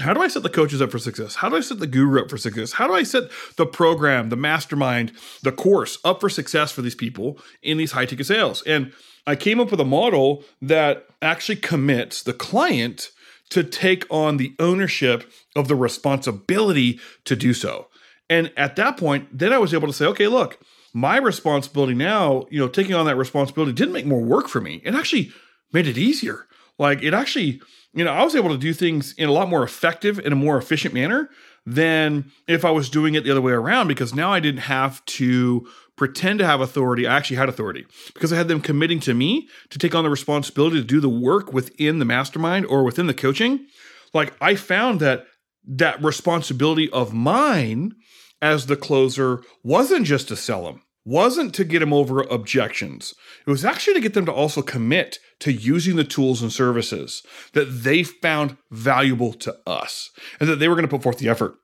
how 0.00 0.14
do 0.14 0.22
I 0.22 0.28
set 0.28 0.44
the 0.44 0.48
coaches 0.48 0.80
up 0.80 0.92
for 0.92 0.98
success? 0.98 1.36
How 1.36 1.48
do 1.48 1.56
I 1.56 1.60
set 1.60 1.80
the 1.80 1.86
guru 1.86 2.20
up 2.20 2.30
for 2.30 2.38
success? 2.38 2.72
How 2.72 2.86
do 2.86 2.94
I 2.94 3.02
set 3.02 3.24
the 3.56 3.66
program, 3.66 4.28
the 4.28 4.36
mastermind, 4.36 5.12
the 5.42 5.50
course 5.50 5.98
up 6.04 6.20
for 6.20 6.28
success 6.28 6.70
for 6.70 6.82
these 6.82 6.94
people 6.94 7.38
in 7.62 7.78
these 7.78 7.92
high 7.92 8.06
ticket 8.06 8.26
sales? 8.26 8.62
And 8.62 8.92
I 9.26 9.34
came 9.34 9.60
up 9.60 9.70
with 9.70 9.80
a 9.80 9.84
model 9.84 10.44
that 10.62 11.06
actually 11.20 11.56
commits 11.56 12.22
the 12.22 12.32
client 12.32 13.10
to 13.50 13.64
take 13.64 14.06
on 14.08 14.36
the 14.36 14.54
ownership 14.58 15.30
of 15.56 15.68
the 15.68 15.74
responsibility 15.74 17.00
to 17.24 17.34
do 17.34 17.52
so. 17.52 17.88
And 18.30 18.52
at 18.56 18.76
that 18.76 18.96
point, 18.98 19.26
then 19.36 19.52
I 19.52 19.58
was 19.58 19.74
able 19.74 19.88
to 19.88 19.94
say, 19.94 20.04
okay, 20.06 20.28
look, 20.28 20.60
my 20.92 21.16
responsibility 21.16 21.94
now, 21.94 22.46
you 22.50 22.58
know, 22.58 22.68
taking 22.68 22.94
on 22.94 23.06
that 23.06 23.16
responsibility 23.16 23.72
didn't 23.72 23.94
make 23.94 24.06
more 24.06 24.22
work 24.22 24.48
for 24.48 24.60
me. 24.60 24.80
It 24.84 24.94
actually 24.94 25.32
made 25.72 25.86
it 25.86 25.98
easier. 25.98 26.46
Like 26.78 27.02
it 27.02 27.14
actually, 27.14 27.60
you 27.92 28.04
know, 28.04 28.12
I 28.12 28.22
was 28.22 28.36
able 28.36 28.50
to 28.50 28.58
do 28.58 28.72
things 28.72 29.12
in 29.14 29.28
a 29.28 29.32
lot 29.32 29.48
more 29.48 29.62
effective 29.62 30.18
in 30.18 30.32
a 30.32 30.36
more 30.36 30.56
efficient 30.58 30.94
manner 30.94 31.30
than 31.66 32.30
if 32.46 32.64
I 32.64 32.70
was 32.70 32.88
doing 32.88 33.14
it 33.14 33.24
the 33.24 33.30
other 33.30 33.42
way 33.42 33.52
around 33.52 33.88
because 33.88 34.14
now 34.14 34.32
I 34.32 34.40
didn't 34.40 34.62
have 34.62 35.04
to 35.06 35.68
pretend 35.96 36.38
to 36.38 36.46
have 36.46 36.60
authority. 36.60 37.06
I 37.06 37.16
actually 37.16 37.36
had 37.36 37.48
authority 37.48 37.84
because 38.14 38.32
I 38.32 38.36
had 38.36 38.48
them 38.48 38.60
committing 38.60 39.00
to 39.00 39.12
me 39.12 39.48
to 39.70 39.78
take 39.78 39.94
on 39.94 40.04
the 40.04 40.10
responsibility 40.10 40.76
to 40.76 40.84
do 40.84 41.00
the 41.00 41.08
work 41.08 41.52
within 41.52 41.98
the 41.98 42.04
mastermind 42.04 42.64
or 42.66 42.84
within 42.84 43.06
the 43.06 43.14
coaching. 43.14 43.66
Like 44.14 44.32
I 44.40 44.54
found 44.54 45.00
that 45.00 45.26
that 45.66 46.02
responsibility 46.02 46.88
of 46.90 47.12
mine 47.12 47.92
as 48.40 48.66
the 48.66 48.76
closer 48.76 49.42
wasn't 49.62 50.06
just 50.06 50.28
to 50.28 50.36
sell 50.36 50.64
them, 50.64 50.82
wasn't 51.04 51.54
to 51.56 51.64
get 51.64 51.80
them 51.80 51.92
over 51.92 52.22
objections. 52.22 53.12
It 53.46 53.50
was 53.50 53.64
actually 53.64 53.94
to 53.94 54.00
get 54.00 54.14
them 54.14 54.26
to 54.26 54.32
also 54.32 54.62
commit 54.62 55.18
to 55.40 55.52
using 55.52 55.96
the 55.96 56.04
tools 56.04 56.42
and 56.42 56.52
services 56.52 57.22
that 57.52 57.66
they 57.66 58.02
found 58.02 58.56
valuable 58.70 59.32
to 59.32 59.56
us 59.66 60.10
and 60.40 60.48
that 60.48 60.56
they 60.56 60.68
were 60.68 60.74
going 60.74 60.86
to 60.86 60.90
put 60.90 61.02
forth 61.02 61.18
the 61.18 61.28
effort. 61.28 61.54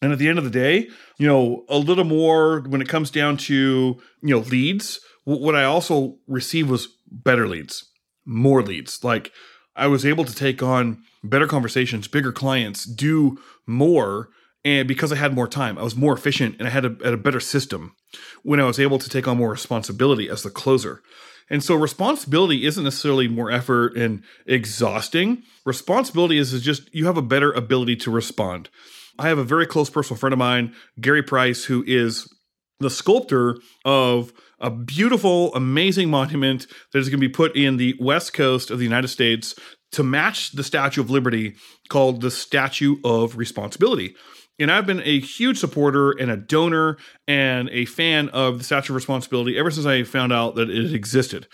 And 0.00 0.12
at 0.12 0.18
the 0.18 0.28
end 0.28 0.38
of 0.38 0.44
the 0.44 0.50
day, 0.50 0.88
you 1.18 1.26
know, 1.28 1.64
a 1.68 1.78
little 1.78 2.04
more 2.04 2.60
when 2.62 2.82
it 2.82 2.88
comes 2.88 3.10
down 3.10 3.36
to, 3.38 3.54
you 3.54 4.34
know, 4.34 4.40
leads, 4.40 4.98
what 5.24 5.54
I 5.54 5.64
also 5.64 6.16
received 6.26 6.68
was 6.68 6.88
better 7.08 7.46
leads, 7.46 7.88
more 8.24 8.62
leads. 8.62 9.04
Like 9.04 9.30
I 9.76 9.86
was 9.86 10.04
able 10.04 10.24
to 10.24 10.34
take 10.34 10.62
on 10.62 11.02
better 11.22 11.46
conversations, 11.46 12.08
bigger 12.08 12.32
clients, 12.32 12.84
do 12.84 13.38
more 13.64 14.30
and 14.64 14.86
because 14.86 15.12
I 15.12 15.16
had 15.16 15.34
more 15.34 15.48
time, 15.48 15.76
I 15.76 15.82
was 15.82 15.96
more 15.96 16.14
efficient 16.14 16.56
and 16.58 16.68
I 16.68 16.70
had 16.70 16.84
a, 16.84 16.96
had 17.02 17.14
a 17.14 17.18
better 17.18 17.40
system 17.40 17.96
when 18.42 18.60
I 18.60 18.64
was 18.64 18.78
able 18.78 18.98
to 18.98 19.08
take 19.08 19.26
on 19.26 19.38
more 19.38 19.50
responsibility 19.50 20.28
as 20.28 20.42
the 20.42 20.50
closer. 20.50 21.02
And 21.52 21.62
so 21.62 21.74
responsibility 21.74 22.64
isn't 22.64 22.82
necessarily 22.82 23.28
more 23.28 23.50
effort 23.50 23.94
and 23.94 24.24
exhausting. 24.46 25.42
Responsibility 25.66 26.38
is, 26.38 26.54
is 26.54 26.62
just 26.62 26.92
you 26.94 27.04
have 27.04 27.18
a 27.18 27.22
better 27.22 27.52
ability 27.52 27.94
to 27.96 28.10
respond. 28.10 28.70
I 29.18 29.28
have 29.28 29.36
a 29.36 29.44
very 29.44 29.66
close 29.66 29.90
personal 29.90 30.18
friend 30.18 30.32
of 30.32 30.38
mine, 30.38 30.74
Gary 30.98 31.22
Price, 31.22 31.66
who 31.66 31.84
is 31.86 32.26
the 32.80 32.88
sculptor 32.88 33.58
of 33.84 34.32
a 34.60 34.70
beautiful, 34.70 35.54
amazing 35.54 36.08
monument 36.08 36.66
that 36.92 37.00
is 37.00 37.10
going 37.10 37.20
to 37.20 37.28
be 37.28 37.32
put 37.32 37.54
in 37.54 37.76
the 37.76 37.96
west 38.00 38.32
coast 38.32 38.70
of 38.70 38.78
the 38.78 38.84
United 38.84 39.08
States 39.08 39.54
to 39.90 40.02
match 40.02 40.52
the 40.52 40.64
Statue 40.64 41.02
of 41.02 41.10
Liberty 41.10 41.54
called 41.90 42.22
the 42.22 42.30
Statue 42.30 42.96
of 43.04 43.36
Responsibility. 43.36 44.14
And 44.62 44.70
I've 44.70 44.86
been 44.86 45.02
a 45.04 45.18
huge 45.18 45.58
supporter 45.58 46.12
and 46.12 46.30
a 46.30 46.36
donor 46.36 46.96
and 47.26 47.68
a 47.70 47.84
fan 47.84 48.28
of 48.28 48.58
the 48.58 48.64
Statue 48.64 48.92
of 48.92 48.94
Responsibility 48.94 49.58
ever 49.58 49.72
since 49.72 49.86
I 49.86 50.04
found 50.04 50.32
out 50.32 50.54
that 50.54 50.70
it 50.70 50.94
existed. 50.94 51.48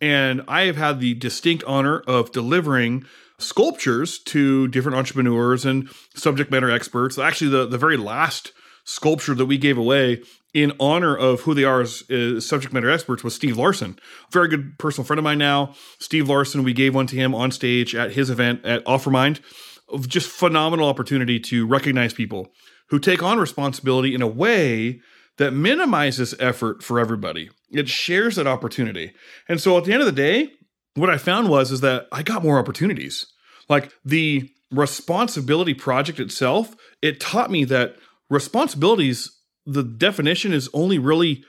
And 0.00 0.42
I 0.48 0.62
have 0.62 0.76
had 0.76 0.98
the 0.98 1.12
distinct 1.12 1.62
honor 1.64 2.00
of 2.06 2.32
delivering 2.32 3.04
sculptures 3.38 4.18
to 4.20 4.68
different 4.68 4.96
entrepreneurs 4.96 5.66
and 5.66 5.90
subject 6.14 6.50
matter 6.50 6.70
experts. 6.70 7.18
Actually, 7.18 7.50
the, 7.50 7.66
the 7.66 7.76
very 7.76 7.98
last 7.98 8.52
sculpture 8.84 9.34
that 9.34 9.46
we 9.46 9.58
gave 9.58 9.76
away 9.76 10.22
in 10.54 10.72
honor 10.80 11.14
of 11.14 11.42
who 11.42 11.52
they 11.52 11.64
are 11.64 11.82
as, 11.82 12.02
as, 12.08 12.46
subject 12.46 12.72
matter 12.72 12.88
experts 12.88 13.22
was 13.22 13.34
Steve 13.34 13.58
Larsen, 13.58 13.98
very 14.30 14.48
good 14.48 14.78
personal 14.78 15.04
friend 15.04 15.18
of 15.18 15.24
mine 15.24 15.38
now. 15.38 15.74
Steve 15.98 16.28
Larsen, 16.28 16.62
we 16.62 16.72
gave 16.72 16.94
one 16.94 17.08
to 17.08 17.16
him 17.16 17.34
on 17.34 17.50
stage 17.50 17.94
at 17.94 18.12
his 18.12 18.30
event 18.30 18.64
at 18.64 18.84
Offermind 18.86 19.40
of 19.40 19.73
just 20.00 20.28
phenomenal 20.28 20.88
opportunity 20.88 21.38
to 21.40 21.66
recognize 21.66 22.12
people 22.12 22.52
who 22.88 22.98
take 22.98 23.22
on 23.22 23.38
responsibility 23.38 24.14
in 24.14 24.22
a 24.22 24.26
way 24.26 25.00
that 25.38 25.52
minimizes 25.52 26.34
effort 26.38 26.82
for 26.82 27.00
everybody. 27.00 27.50
It 27.70 27.88
shares 27.88 28.36
that 28.36 28.46
opportunity. 28.46 29.12
And 29.48 29.60
so 29.60 29.76
at 29.76 29.84
the 29.84 29.92
end 29.92 30.02
of 30.02 30.06
the 30.06 30.12
day, 30.12 30.52
what 30.94 31.10
I 31.10 31.18
found 31.18 31.48
was 31.48 31.72
is 31.72 31.80
that 31.80 32.06
I 32.12 32.22
got 32.22 32.44
more 32.44 32.58
opportunities. 32.58 33.26
Like 33.68 33.92
the 34.04 34.50
responsibility 34.70 35.74
project 35.74 36.20
itself, 36.20 36.76
it 37.02 37.20
taught 37.20 37.50
me 37.50 37.64
that 37.64 37.96
responsibilities 38.30 39.30
the 39.66 39.82
definition 39.82 40.52
is 40.52 40.68
only 40.74 40.98
really 40.98 41.42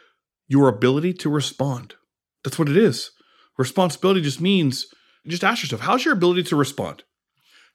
your 0.48 0.68
ability 0.68 1.14
to 1.14 1.30
respond. 1.30 1.96
That's 2.44 2.58
what 2.58 2.70
it 2.70 2.78
is. 2.78 3.12
Responsibility 3.58 4.22
just 4.22 4.40
means 4.40 4.88
just 5.28 5.44
ask 5.44 5.64
yourself, 5.64 5.82
how's 5.82 6.06
your 6.06 6.14
ability 6.14 6.44
to 6.44 6.56
respond? 6.56 7.04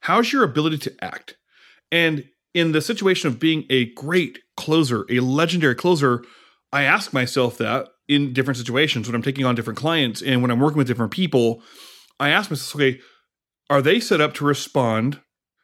How's 0.00 0.33
your 0.33 0.45
ability 0.45 0.78
to 0.78 1.04
act? 1.04 1.37
And 1.92 2.25
in 2.54 2.73
the 2.73 2.83
situation 2.83 3.28
of 3.28 3.38
being 3.38 3.64
a 3.71 3.92
great 3.95 4.40
closer, 4.57 5.07
a 5.09 5.21
legendary 5.21 5.75
closer, 5.75 6.25
I 6.73 6.83
ask 6.83 7.12
myself 7.12 7.59
that 7.59 7.88
in 8.09 8.33
different 8.33 8.59
situations 8.59 9.07
when 9.07 9.14
I'm 9.14 9.23
taking 9.23 9.45
on 9.45 9.54
different 9.54 9.78
clients 9.78 10.21
and 10.21 10.42
when 10.42 10.50
I'm 10.50 10.59
working 10.59 10.78
with 10.78 10.88
different 10.88 11.12
people. 11.12 11.62
I 12.19 12.30
ask 12.30 12.50
myself, 12.50 12.75
okay, 12.75 13.00
are 13.71 13.80
they 13.80 14.00
set 14.00 14.21
up 14.21 14.35
to 14.35 14.45
respond? 14.45 15.21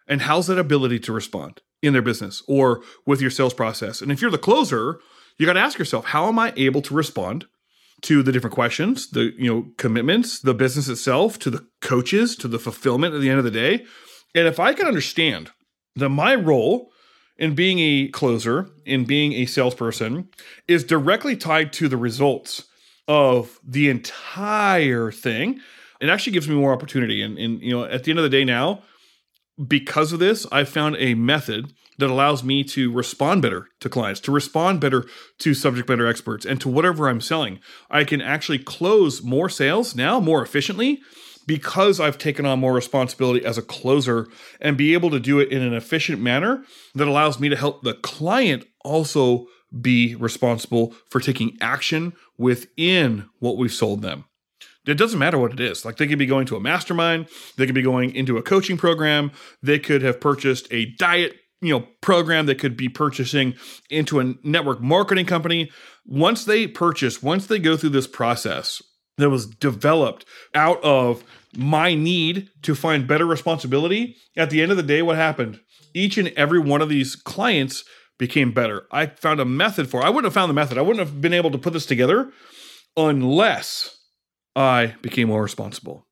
And 0.09 0.23
how's 0.23 0.47
that 0.47 0.59
ability 0.59 1.00
to 1.00 1.12
respond 1.12 1.61
in 1.83 1.93
their 1.93 2.02
business 2.02 2.43
or 2.47 2.83
with 3.05 3.21
your 3.21 3.31
sales 3.31 3.52
process? 3.52 4.00
And 4.00 4.12
if 4.12 4.23
you're 4.23 4.31
the 4.31 4.38
closer, 4.38 5.00
you 5.38 5.47
got 5.47 5.55
to 5.55 5.61
ask 5.61 5.78
yourself, 5.78 6.07
how 6.07 6.28
am 6.28 6.38
I 6.38 6.52
able 6.57 6.83
to 6.83 6.95
respond 6.95 7.47
to 8.02 8.23
the 8.23 8.31
different 8.31 8.55
questions, 8.55 9.11
the 9.11 9.33
you 9.37 9.52
know 9.52 9.66
commitments, 9.76 10.40
the 10.40 10.55
business 10.55 10.88
itself, 10.88 11.38
to 11.40 11.50
the 11.50 11.66
coaches, 11.81 12.37
to 12.37 12.49
the 12.49 12.59
fulfillment 12.59 13.14
at 13.14 13.21
the 13.21 13.28
end 13.28 13.38
of 13.38 13.45
the 13.45 13.50
day? 13.50 13.85
And 14.37 14.47
if 14.47 14.61
I 14.61 14.75
can 14.75 14.87
understand 14.87 15.50
that 15.97 16.11
my 16.11 16.35
role 16.35 16.93
in 17.38 17.55
being 17.55 17.78
a 17.78 18.09
closer, 18.09 18.69
in 18.85 19.05
being 19.05 19.33
a 19.33 19.47
salesperson, 19.47 20.28
is 20.69 20.85
directly 20.85 21.37
tied 21.37 21.73
to 21.75 21.88
the 21.88 21.97
results 21.97 22.64
of 23.09 23.59
the 23.66 23.88
entire 23.88 25.11
thing, 25.11 25.61
it 26.00 26.11
actually 26.11 26.35
gives 26.35 26.49
me 26.49 26.55
more 26.55 26.73
opportunity. 26.73 27.23
And, 27.23 27.38
and 27.38 27.62
you 27.62 27.73
know, 27.73 27.85
at 27.85 28.05
the 28.05 28.11
end 28.11 28.19
of 28.19 28.25
the 28.25 28.31
day 28.31 28.45
now, 28.45 28.83
because 29.66 30.12
of 30.12 30.19
this, 30.19 30.47
I've 30.52 30.69
found 30.69 30.97
a 30.99 31.14
method 31.14 31.73
that 31.99 32.11
allows 32.11 32.45
me 32.45 32.62
to 32.62 32.93
respond 32.93 33.40
better 33.40 33.69
to 33.81 33.88
clients, 33.88 34.21
to 34.21 34.33
respond 34.33 34.81
better 34.81 35.07
to 35.38 35.55
subject 35.55 35.88
matter 35.88 36.07
experts, 36.07 36.45
and 36.45 36.61
to 36.61 36.69
whatever 36.69 37.09
I'm 37.09 37.23
selling. 37.23 37.59
I 37.90 38.05
can 38.05 38.21
actually 38.21 38.59
close 38.59 39.23
more 39.23 39.49
sales 39.49 39.95
now 39.95 40.21
more 40.21 40.43
efficiently 40.43 41.00
because 41.47 42.00
I've 42.00 42.19
taken 42.19 42.45
on 42.45 42.59
more 42.59 42.73
responsibility 42.73 43.45
as 43.45 43.57
a 43.57 43.62
closer 43.62 44.26
and 44.61 44.76
be 44.76 44.95
able 44.95 45.11
to 45.11 45.21
do 45.21 45.38
it 45.38 45.50
in 45.50 45.62
an 45.62 45.75
efficient 45.75 46.21
manner 46.21 46.65
that 46.95 47.09
allows 47.09 47.38
me 47.38 47.49
to 47.49 47.57
help 47.57 47.83
the 47.83 47.95
client 47.95 48.65
also 48.85 49.47
be 49.81 50.15
responsible 50.15 50.95
for 51.11 51.21
taking 51.21 51.57
action 51.61 52.12
within 52.38 53.29
what 53.38 53.57
we've 53.57 53.73
sold 53.73 54.03
them. 54.03 54.25
It 54.87 54.95
doesn't 54.95 55.19
matter 55.19 55.38
what 55.38 55.53
it 55.53 55.61
is. 55.61 55.85
Like 55.85 55.97
they 55.97 56.07
could 56.07 56.19
be 56.19 56.26
going 56.26 56.47
to 56.47 56.57
a 56.57 56.61
mastermind, 56.61 57.29
they 57.57 57.67
could 57.67 57.75
be 57.75 57.83
going 57.83 58.15
into 58.15 58.38
a 58.38 58.43
coaching 58.43 58.76
program, 58.76 59.33
they 59.62 59.79
could 59.79 60.03
have 60.03 60.21
purchased 60.21 60.69
a 60.71 60.87
diet, 60.97 61.37
you 61.61 61.73
know, 61.73 61.88
program 62.00 62.47
that 62.47 62.61
could 62.61 62.76
be 62.76 62.88
purchasing 62.88 63.55
into 63.91 64.21
a 64.21 64.35
network 64.45 64.81
marketing 64.81 65.26
company. 65.26 65.71
Once 66.05 66.45
they 66.45 66.69
purchase, 66.69 67.21
once 67.21 67.49
they 67.49 67.59
go 67.59 67.76
through 67.76 67.91
this 67.91 68.07
process, 68.07 68.81
that 69.18 69.30
was 69.30 69.46
developed 69.46 70.25
out 70.54 70.82
of 70.82 71.25
my 71.56 71.94
need 71.94 72.50
to 72.62 72.75
find 72.75 73.06
better 73.06 73.26
responsibility. 73.26 74.16
At 74.37 74.50
the 74.50 74.62
end 74.62 74.70
of 74.70 74.76
the 74.76 74.82
day, 74.82 75.02
what 75.02 75.16
happened? 75.16 75.61
Each 75.94 76.18
and 76.18 76.28
every 76.28 76.58
one 76.58 76.82
of 76.82 76.88
these 76.88 77.16
clients 77.16 77.85
became 78.18 78.52
better. 78.52 78.87
I 78.90 79.06
found 79.06 79.40
a 79.40 79.44
method 79.44 79.88
for. 79.88 80.02
I 80.02 80.08
wouldn't 80.08 80.25
have 80.25 80.35
found 80.35 80.50
the 80.50 80.54
method. 80.54 80.78
I 80.78 80.82
wouldn't 80.82 81.06
have 81.06 81.20
been 81.20 81.35
able 81.35 81.50
to 81.50 81.58
put 81.58 81.73
this 81.73 81.87
together 81.87 82.30
unless 82.96 83.99
I 84.54 84.94
became 85.02 85.28
more 85.28 85.42
responsible. 85.42 86.06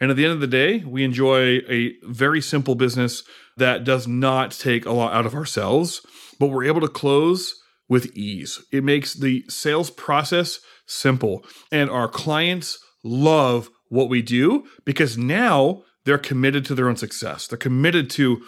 And 0.00 0.10
at 0.10 0.16
the 0.16 0.24
end 0.24 0.34
of 0.34 0.40
the 0.40 0.46
day, 0.46 0.84
we 0.84 1.02
enjoy 1.02 1.58
a 1.68 1.94
very 2.04 2.40
simple 2.40 2.76
business 2.76 3.24
that 3.56 3.82
does 3.82 4.06
not 4.06 4.52
take 4.52 4.86
a 4.86 4.92
lot 4.92 5.12
out 5.12 5.26
of 5.26 5.34
ourselves, 5.34 6.00
but 6.38 6.48
we're 6.48 6.64
able 6.64 6.80
to 6.80 6.88
close 6.88 7.60
with 7.88 8.14
ease. 8.16 8.62
It 8.70 8.84
makes 8.84 9.14
the 9.14 9.44
sales 9.48 9.90
process 9.90 10.60
simple. 10.86 11.44
And 11.72 11.90
our 11.90 12.08
clients 12.08 12.78
love 13.02 13.70
what 13.88 14.08
we 14.08 14.22
do 14.22 14.66
because 14.84 15.16
now 15.16 15.82
they're 16.04 16.18
committed 16.18 16.64
to 16.66 16.74
their 16.74 16.88
own 16.88 16.96
success. 16.96 17.46
They're 17.46 17.58
committed 17.58 18.10
to 18.10 18.42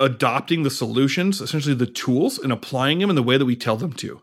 adopting 0.00 0.62
the 0.62 0.70
solutions, 0.70 1.40
essentially 1.40 1.74
the 1.74 1.86
tools, 1.86 2.38
and 2.38 2.52
applying 2.52 2.98
them 3.00 3.10
in 3.10 3.16
the 3.16 3.22
way 3.22 3.36
that 3.36 3.44
we 3.44 3.56
tell 3.56 3.76
them 3.76 3.92
to. 3.94 4.22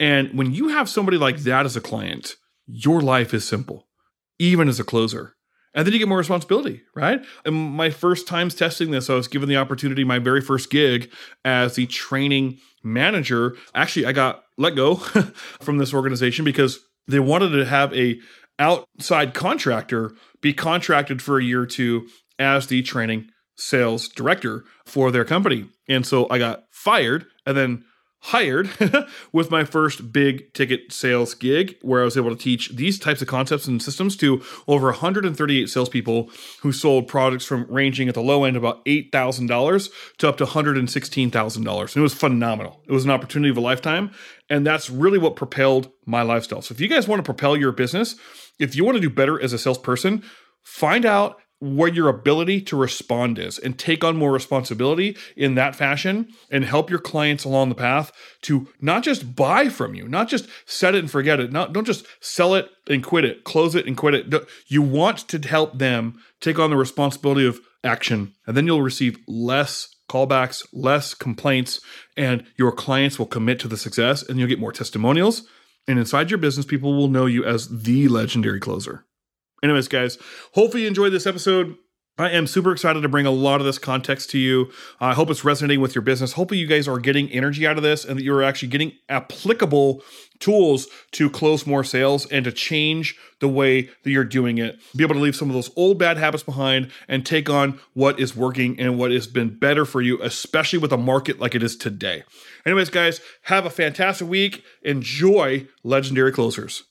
And 0.00 0.36
when 0.36 0.52
you 0.52 0.68
have 0.68 0.88
somebody 0.88 1.18
like 1.18 1.38
that 1.40 1.64
as 1.64 1.76
a 1.76 1.80
client, 1.80 2.34
your 2.66 3.00
life 3.00 3.32
is 3.32 3.46
simple. 3.46 3.86
even 4.38 4.68
as 4.68 4.80
a 4.80 4.84
closer. 4.84 5.33
And 5.74 5.86
then 5.86 5.92
you 5.92 5.98
get 5.98 6.08
more 6.08 6.18
responsibility, 6.18 6.82
right? 6.94 7.20
And 7.44 7.54
my 7.54 7.90
first 7.90 8.28
times 8.28 8.54
testing 8.54 8.92
this, 8.92 9.10
I 9.10 9.14
was 9.14 9.28
given 9.28 9.48
the 9.48 9.56
opportunity, 9.56 10.04
my 10.04 10.18
very 10.18 10.40
first 10.40 10.70
gig 10.70 11.10
as 11.44 11.74
the 11.74 11.86
training 11.86 12.58
manager. 12.82 13.56
Actually, 13.74 14.06
I 14.06 14.12
got 14.12 14.44
let 14.56 14.76
go 14.76 14.94
from 15.60 15.78
this 15.78 15.92
organization 15.92 16.44
because 16.44 16.78
they 17.08 17.18
wanted 17.18 17.50
to 17.50 17.64
have 17.64 17.92
a 17.92 18.20
outside 18.58 19.34
contractor 19.34 20.12
be 20.40 20.52
contracted 20.52 21.20
for 21.20 21.38
a 21.38 21.44
year 21.44 21.62
or 21.62 21.66
two 21.66 22.06
as 22.38 22.68
the 22.68 22.82
training 22.82 23.28
sales 23.56 24.08
director 24.08 24.64
for 24.86 25.10
their 25.10 25.24
company. 25.24 25.68
And 25.88 26.06
so 26.06 26.28
I 26.30 26.38
got 26.38 26.64
fired 26.70 27.26
and 27.46 27.56
then 27.56 27.84
hired 28.28 28.70
with 29.32 29.50
my 29.50 29.64
first 29.64 30.10
big 30.10 30.50
ticket 30.54 30.90
sales 30.90 31.34
gig 31.34 31.76
where 31.82 32.00
I 32.00 32.04
was 32.04 32.16
able 32.16 32.30
to 32.30 32.36
teach 32.36 32.70
these 32.74 32.98
types 32.98 33.20
of 33.20 33.28
concepts 33.28 33.66
and 33.66 33.82
systems 33.82 34.16
to 34.16 34.42
over 34.66 34.86
138 34.86 35.68
salespeople 35.68 36.30
who 36.62 36.72
sold 36.72 37.06
products 37.06 37.44
from 37.44 37.66
ranging 37.68 38.08
at 38.08 38.14
the 38.14 38.22
low 38.22 38.44
end 38.44 38.56
about 38.56 38.82
$8,000 38.86 39.90
to 40.16 40.28
up 40.28 40.38
to 40.38 40.46
$116,000. 40.46 41.56
And 41.56 41.96
it 41.96 42.00
was 42.00 42.14
phenomenal. 42.14 42.80
It 42.88 42.92
was 42.92 43.04
an 43.04 43.10
opportunity 43.10 43.50
of 43.50 43.58
a 43.58 43.60
lifetime. 43.60 44.10
And 44.48 44.66
that's 44.66 44.88
really 44.88 45.18
what 45.18 45.36
propelled 45.36 45.90
my 46.06 46.22
lifestyle. 46.22 46.62
So 46.62 46.72
if 46.72 46.80
you 46.80 46.88
guys 46.88 47.06
want 47.06 47.18
to 47.18 47.24
propel 47.24 47.58
your 47.58 47.72
business, 47.72 48.16
if 48.58 48.74
you 48.74 48.86
want 48.86 48.96
to 48.96 49.02
do 49.02 49.10
better 49.10 49.38
as 49.38 49.52
a 49.52 49.58
salesperson, 49.58 50.22
find 50.62 51.04
out 51.04 51.42
where 51.64 51.88
your 51.88 52.08
ability 52.08 52.60
to 52.60 52.76
respond 52.76 53.38
is 53.38 53.58
and 53.58 53.78
take 53.78 54.04
on 54.04 54.16
more 54.16 54.30
responsibility 54.32 55.16
in 55.36 55.54
that 55.54 55.74
fashion 55.74 56.28
and 56.50 56.64
help 56.64 56.90
your 56.90 56.98
clients 56.98 57.44
along 57.44 57.70
the 57.70 57.74
path 57.74 58.12
to 58.42 58.68
not 58.80 59.02
just 59.02 59.34
buy 59.34 59.68
from 59.68 59.94
you, 59.94 60.06
not 60.06 60.28
just 60.28 60.46
set 60.66 60.94
it 60.94 60.98
and 60.98 61.10
forget 61.10 61.40
it, 61.40 61.50
not 61.50 61.72
don't 61.72 61.86
just 61.86 62.06
sell 62.20 62.54
it 62.54 62.68
and 62.88 63.02
quit 63.02 63.24
it, 63.24 63.44
close 63.44 63.74
it 63.74 63.86
and 63.86 63.96
quit 63.96 64.14
it. 64.14 64.48
You 64.66 64.82
want 64.82 65.18
to 65.28 65.38
help 65.38 65.78
them 65.78 66.20
take 66.40 66.58
on 66.58 66.70
the 66.70 66.76
responsibility 66.76 67.46
of 67.46 67.60
action 67.82 68.34
and 68.46 68.56
then 68.56 68.66
you'll 68.66 68.82
receive 68.82 69.18
less 69.26 69.88
callbacks, 70.10 70.66
less 70.72 71.14
complaints 71.14 71.80
and 72.16 72.44
your 72.56 72.72
clients 72.72 73.18
will 73.18 73.26
commit 73.26 73.58
to 73.60 73.68
the 73.68 73.78
success 73.78 74.22
and 74.22 74.38
you'll 74.38 74.48
get 74.48 74.60
more 74.60 74.72
testimonials 74.72 75.48
and 75.88 75.98
inside 75.98 76.30
your 76.30 76.38
business 76.38 76.66
people 76.66 76.94
will 76.94 77.08
know 77.08 77.26
you 77.26 77.44
as 77.44 77.68
the 77.82 78.08
legendary 78.08 78.60
closer. 78.60 79.06
Anyways, 79.64 79.88
guys, 79.88 80.18
hopefully 80.52 80.82
you 80.82 80.88
enjoyed 80.88 81.12
this 81.12 81.26
episode. 81.26 81.76
I 82.18 82.30
am 82.30 82.46
super 82.46 82.70
excited 82.70 83.00
to 83.00 83.08
bring 83.08 83.24
a 83.24 83.30
lot 83.30 83.60
of 83.60 83.66
this 83.66 83.78
context 83.78 84.28
to 84.30 84.38
you. 84.38 84.70
I 85.00 85.14
hope 85.14 85.30
it's 85.30 85.42
resonating 85.42 85.80
with 85.80 85.94
your 85.94 86.02
business. 86.02 86.34
Hopefully, 86.34 86.60
you 86.60 86.66
guys 86.66 86.86
are 86.86 86.98
getting 86.98 87.30
energy 87.30 87.66
out 87.66 87.78
of 87.78 87.82
this 87.82 88.04
and 88.04 88.18
that 88.18 88.22
you're 88.22 88.42
actually 88.42 88.68
getting 88.68 88.92
applicable 89.08 90.02
tools 90.38 90.86
to 91.12 91.30
close 91.30 91.66
more 91.66 91.82
sales 91.82 92.30
and 92.30 92.44
to 92.44 92.52
change 92.52 93.16
the 93.40 93.48
way 93.48 93.88
that 94.04 94.10
you're 94.10 94.22
doing 94.22 94.58
it. 94.58 94.78
Be 94.94 95.02
able 95.02 95.14
to 95.14 95.20
leave 95.20 95.34
some 95.34 95.48
of 95.48 95.54
those 95.54 95.70
old 95.76 95.98
bad 95.98 96.18
habits 96.18 96.44
behind 96.44 96.92
and 97.08 97.24
take 97.24 97.48
on 97.48 97.80
what 97.94 98.20
is 98.20 98.36
working 98.36 98.78
and 98.78 98.98
what 98.98 99.10
has 99.12 99.26
been 99.26 99.58
better 99.58 99.86
for 99.86 100.02
you, 100.02 100.20
especially 100.22 100.78
with 100.78 100.92
a 100.92 100.98
market 100.98 101.40
like 101.40 101.54
it 101.54 101.62
is 101.62 101.74
today. 101.74 102.22
Anyways, 102.66 102.90
guys, 102.90 103.22
have 103.44 103.64
a 103.64 103.70
fantastic 103.70 104.28
week. 104.28 104.62
Enjoy 104.82 105.66
Legendary 105.82 106.32
Closers. 106.32 106.84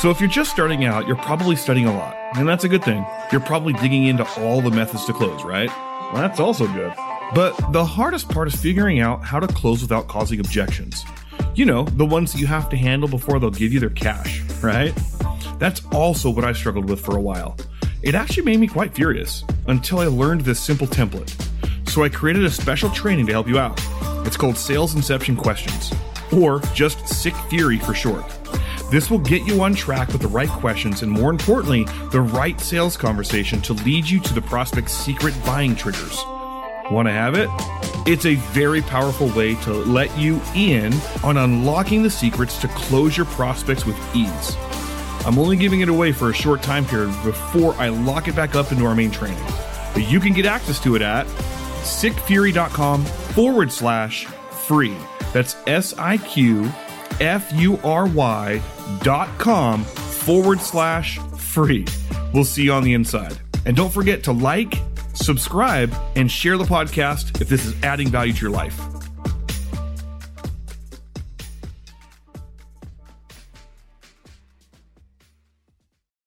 So, 0.00 0.08
if 0.08 0.18
you're 0.18 0.30
just 0.30 0.50
starting 0.50 0.86
out, 0.86 1.06
you're 1.06 1.14
probably 1.14 1.56
studying 1.56 1.86
a 1.86 1.94
lot, 1.94 2.16
and 2.36 2.48
that's 2.48 2.64
a 2.64 2.70
good 2.70 2.82
thing. 2.82 3.04
You're 3.30 3.42
probably 3.42 3.74
digging 3.74 4.04
into 4.04 4.26
all 4.40 4.62
the 4.62 4.70
methods 4.70 5.04
to 5.04 5.12
close, 5.12 5.44
right? 5.44 5.68
Well, 5.68 6.22
that's 6.22 6.40
also 6.40 6.66
good. 6.68 6.94
But 7.34 7.54
the 7.72 7.84
hardest 7.84 8.30
part 8.30 8.48
is 8.48 8.54
figuring 8.54 9.00
out 9.00 9.22
how 9.22 9.40
to 9.40 9.46
close 9.46 9.82
without 9.82 10.08
causing 10.08 10.40
objections. 10.40 11.04
You 11.54 11.66
know, 11.66 11.84
the 11.84 12.06
ones 12.06 12.32
that 12.32 12.38
you 12.38 12.46
have 12.46 12.70
to 12.70 12.78
handle 12.78 13.10
before 13.10 13.38
they'll 13.38 13.50
give 13.50 13.74
you 13.74 13.78
their 13.78 13.90
cash, 13.90 14.40
right? 14.62 14.98
That's 15.58 15.84
also 15.92 16.30
what 16.30 16.46
I 16.46 16.54
struggled 16.54 16.88
with 16.88 17.04
for 17.04 17.18
a 17.18 17.20
while. 17.20 17.58
It 18.02 18.14
actually 18.14 18.44
made 18.44 18.58
me 18.58 18.68
quite 18.68 18.94
furious 18.94 19.44
until 19.66 19.98
I 19.98 20.06
learned 20.06 20.40
this 20.40 20.58
simple 20.58 20.86
template. 20.86 21.30
So 21.90 22.04
I 22.04 22.08
created 22.08 22.46
a 22.46 22.50
special 22.50 22.88
training 22.88 23.26
to 23.26 23.32
help 23.32 23.46
you 23.46 23.58
out. 23.58 23.78
It's 24.26 24.38
called 24.38 24.56
Sales 24.56 24.94
Inception 24.94 25.36
Questions, 25.36 25.92
or 26.32 26.60
just 26.72 27.00
SIQ 27.00 27.50
Fury 27.50 27.78
for 27.78 27.92
short. 27.92 28.39
This 28.90 29.08
will 29.08 29.20
get 29.20 29.42
you 29.42 29.62
on 29.62 29.74
track 29.74 30.08
with 30.08 30.20
the 30.20 30.26
right 30.26 30.48
questions 30.48 31.02
and, 31.02 31.12
more 31.12 31.30
importantly, 31.30 31.84
the 32.10 32.20
right 32.20 32.60
sales 32.60 32.96
conversation 32.96 33.60
to 33.62 33.72
lead 33.72 34.04
you 34.04 34.18
to 34.18 34.34
the 34.34 34.42
prospect's 34.42 34.92
secret 34.92 35.32
buying 35.46 35.76
triggers. 35.76 36.20
Want 36.90 37.06
to 37.06 37.12
have 37.12 37.36
it? 37.36 37.48
It's 38.04 38.26
a 38.26 38.34
very 38.34 38.82
powerful 38.82 39.28
way 39.28 39.54
to 39.62 39.72
let 39.72 40.18
you 40.18 40.40
in 40.56 40.92
on 41.22 41.36
unlocking 41.36 42.02
the 42.02 42.10
secrets 42.10 42.60
to 42.62 42.68
close 42.68 43.16
your 43.16 43.26
prospects 43.26 43.86
with 43.86 43.96
ease. 44.12 44.56
I'm 45.24 45.38
only 45.38 45.56
giving 45.56 45.82
it 45.82 45.88
away 45.88 46.10
for 46.10 46.30
a 46.30 46.34
short 46.34 46.60
time 46.60 46.84
period 46.84 47.14
before 47.22 47.74
I 47.74 47.90
lock 47.90 48.26
it 48.26 48.34
back 48.34 48.56
up 48.56 48.72
into 48.72 48.86
our 48.86 48.96
main 48.96 49.12
training. 49.12 49.44
But 49.94 50.10
you 50.10 50.18
can 50.18 50.32
get 50.32 50.46
access 50.46 50.80
to 50.80 50.96
it 50.96 51.02
at 51.02 51.28
siqfury.com 51.82 53.04
forward 53.04 53.70
slash 53.70 54.24
free. 54.24 54.96
That's 55.32 55.54
S 55.68 55.94
I 55.96 56.16
Q 56.16 56.68
F 57.20 57.52
U 57.54 57.78
R 57.82 58.06
Y 58.06 58.60
dot 59.02 59.28
com 59.38 59.84
forward 59.84 60.60
slash 60.60 61.18
free. 61.36 61.86
We'll 62.32 62.44
see 62.44 62.64
you 62.64 62.72
on 62.72 62.84
the 62.84 62.94
inside. 62.94 63.38
And 63.66 63.76
don't 63.76 63.92
forget 63.92 64.22
to 64.24 64.32
like, 64.32 64.74
subscribe, 65.14 65.92
and 66.16 66.30
share 66.30 66.56
the 66.56 66.64
podcast 66.64 67.40
if 67.40 67.48
this 67.48 67.66
is 67.66 67.74
adding 67.82 68.08
value 68.08 68.32
to 68.32 68.40
your 68.40 68.50
life. 68.50 68.80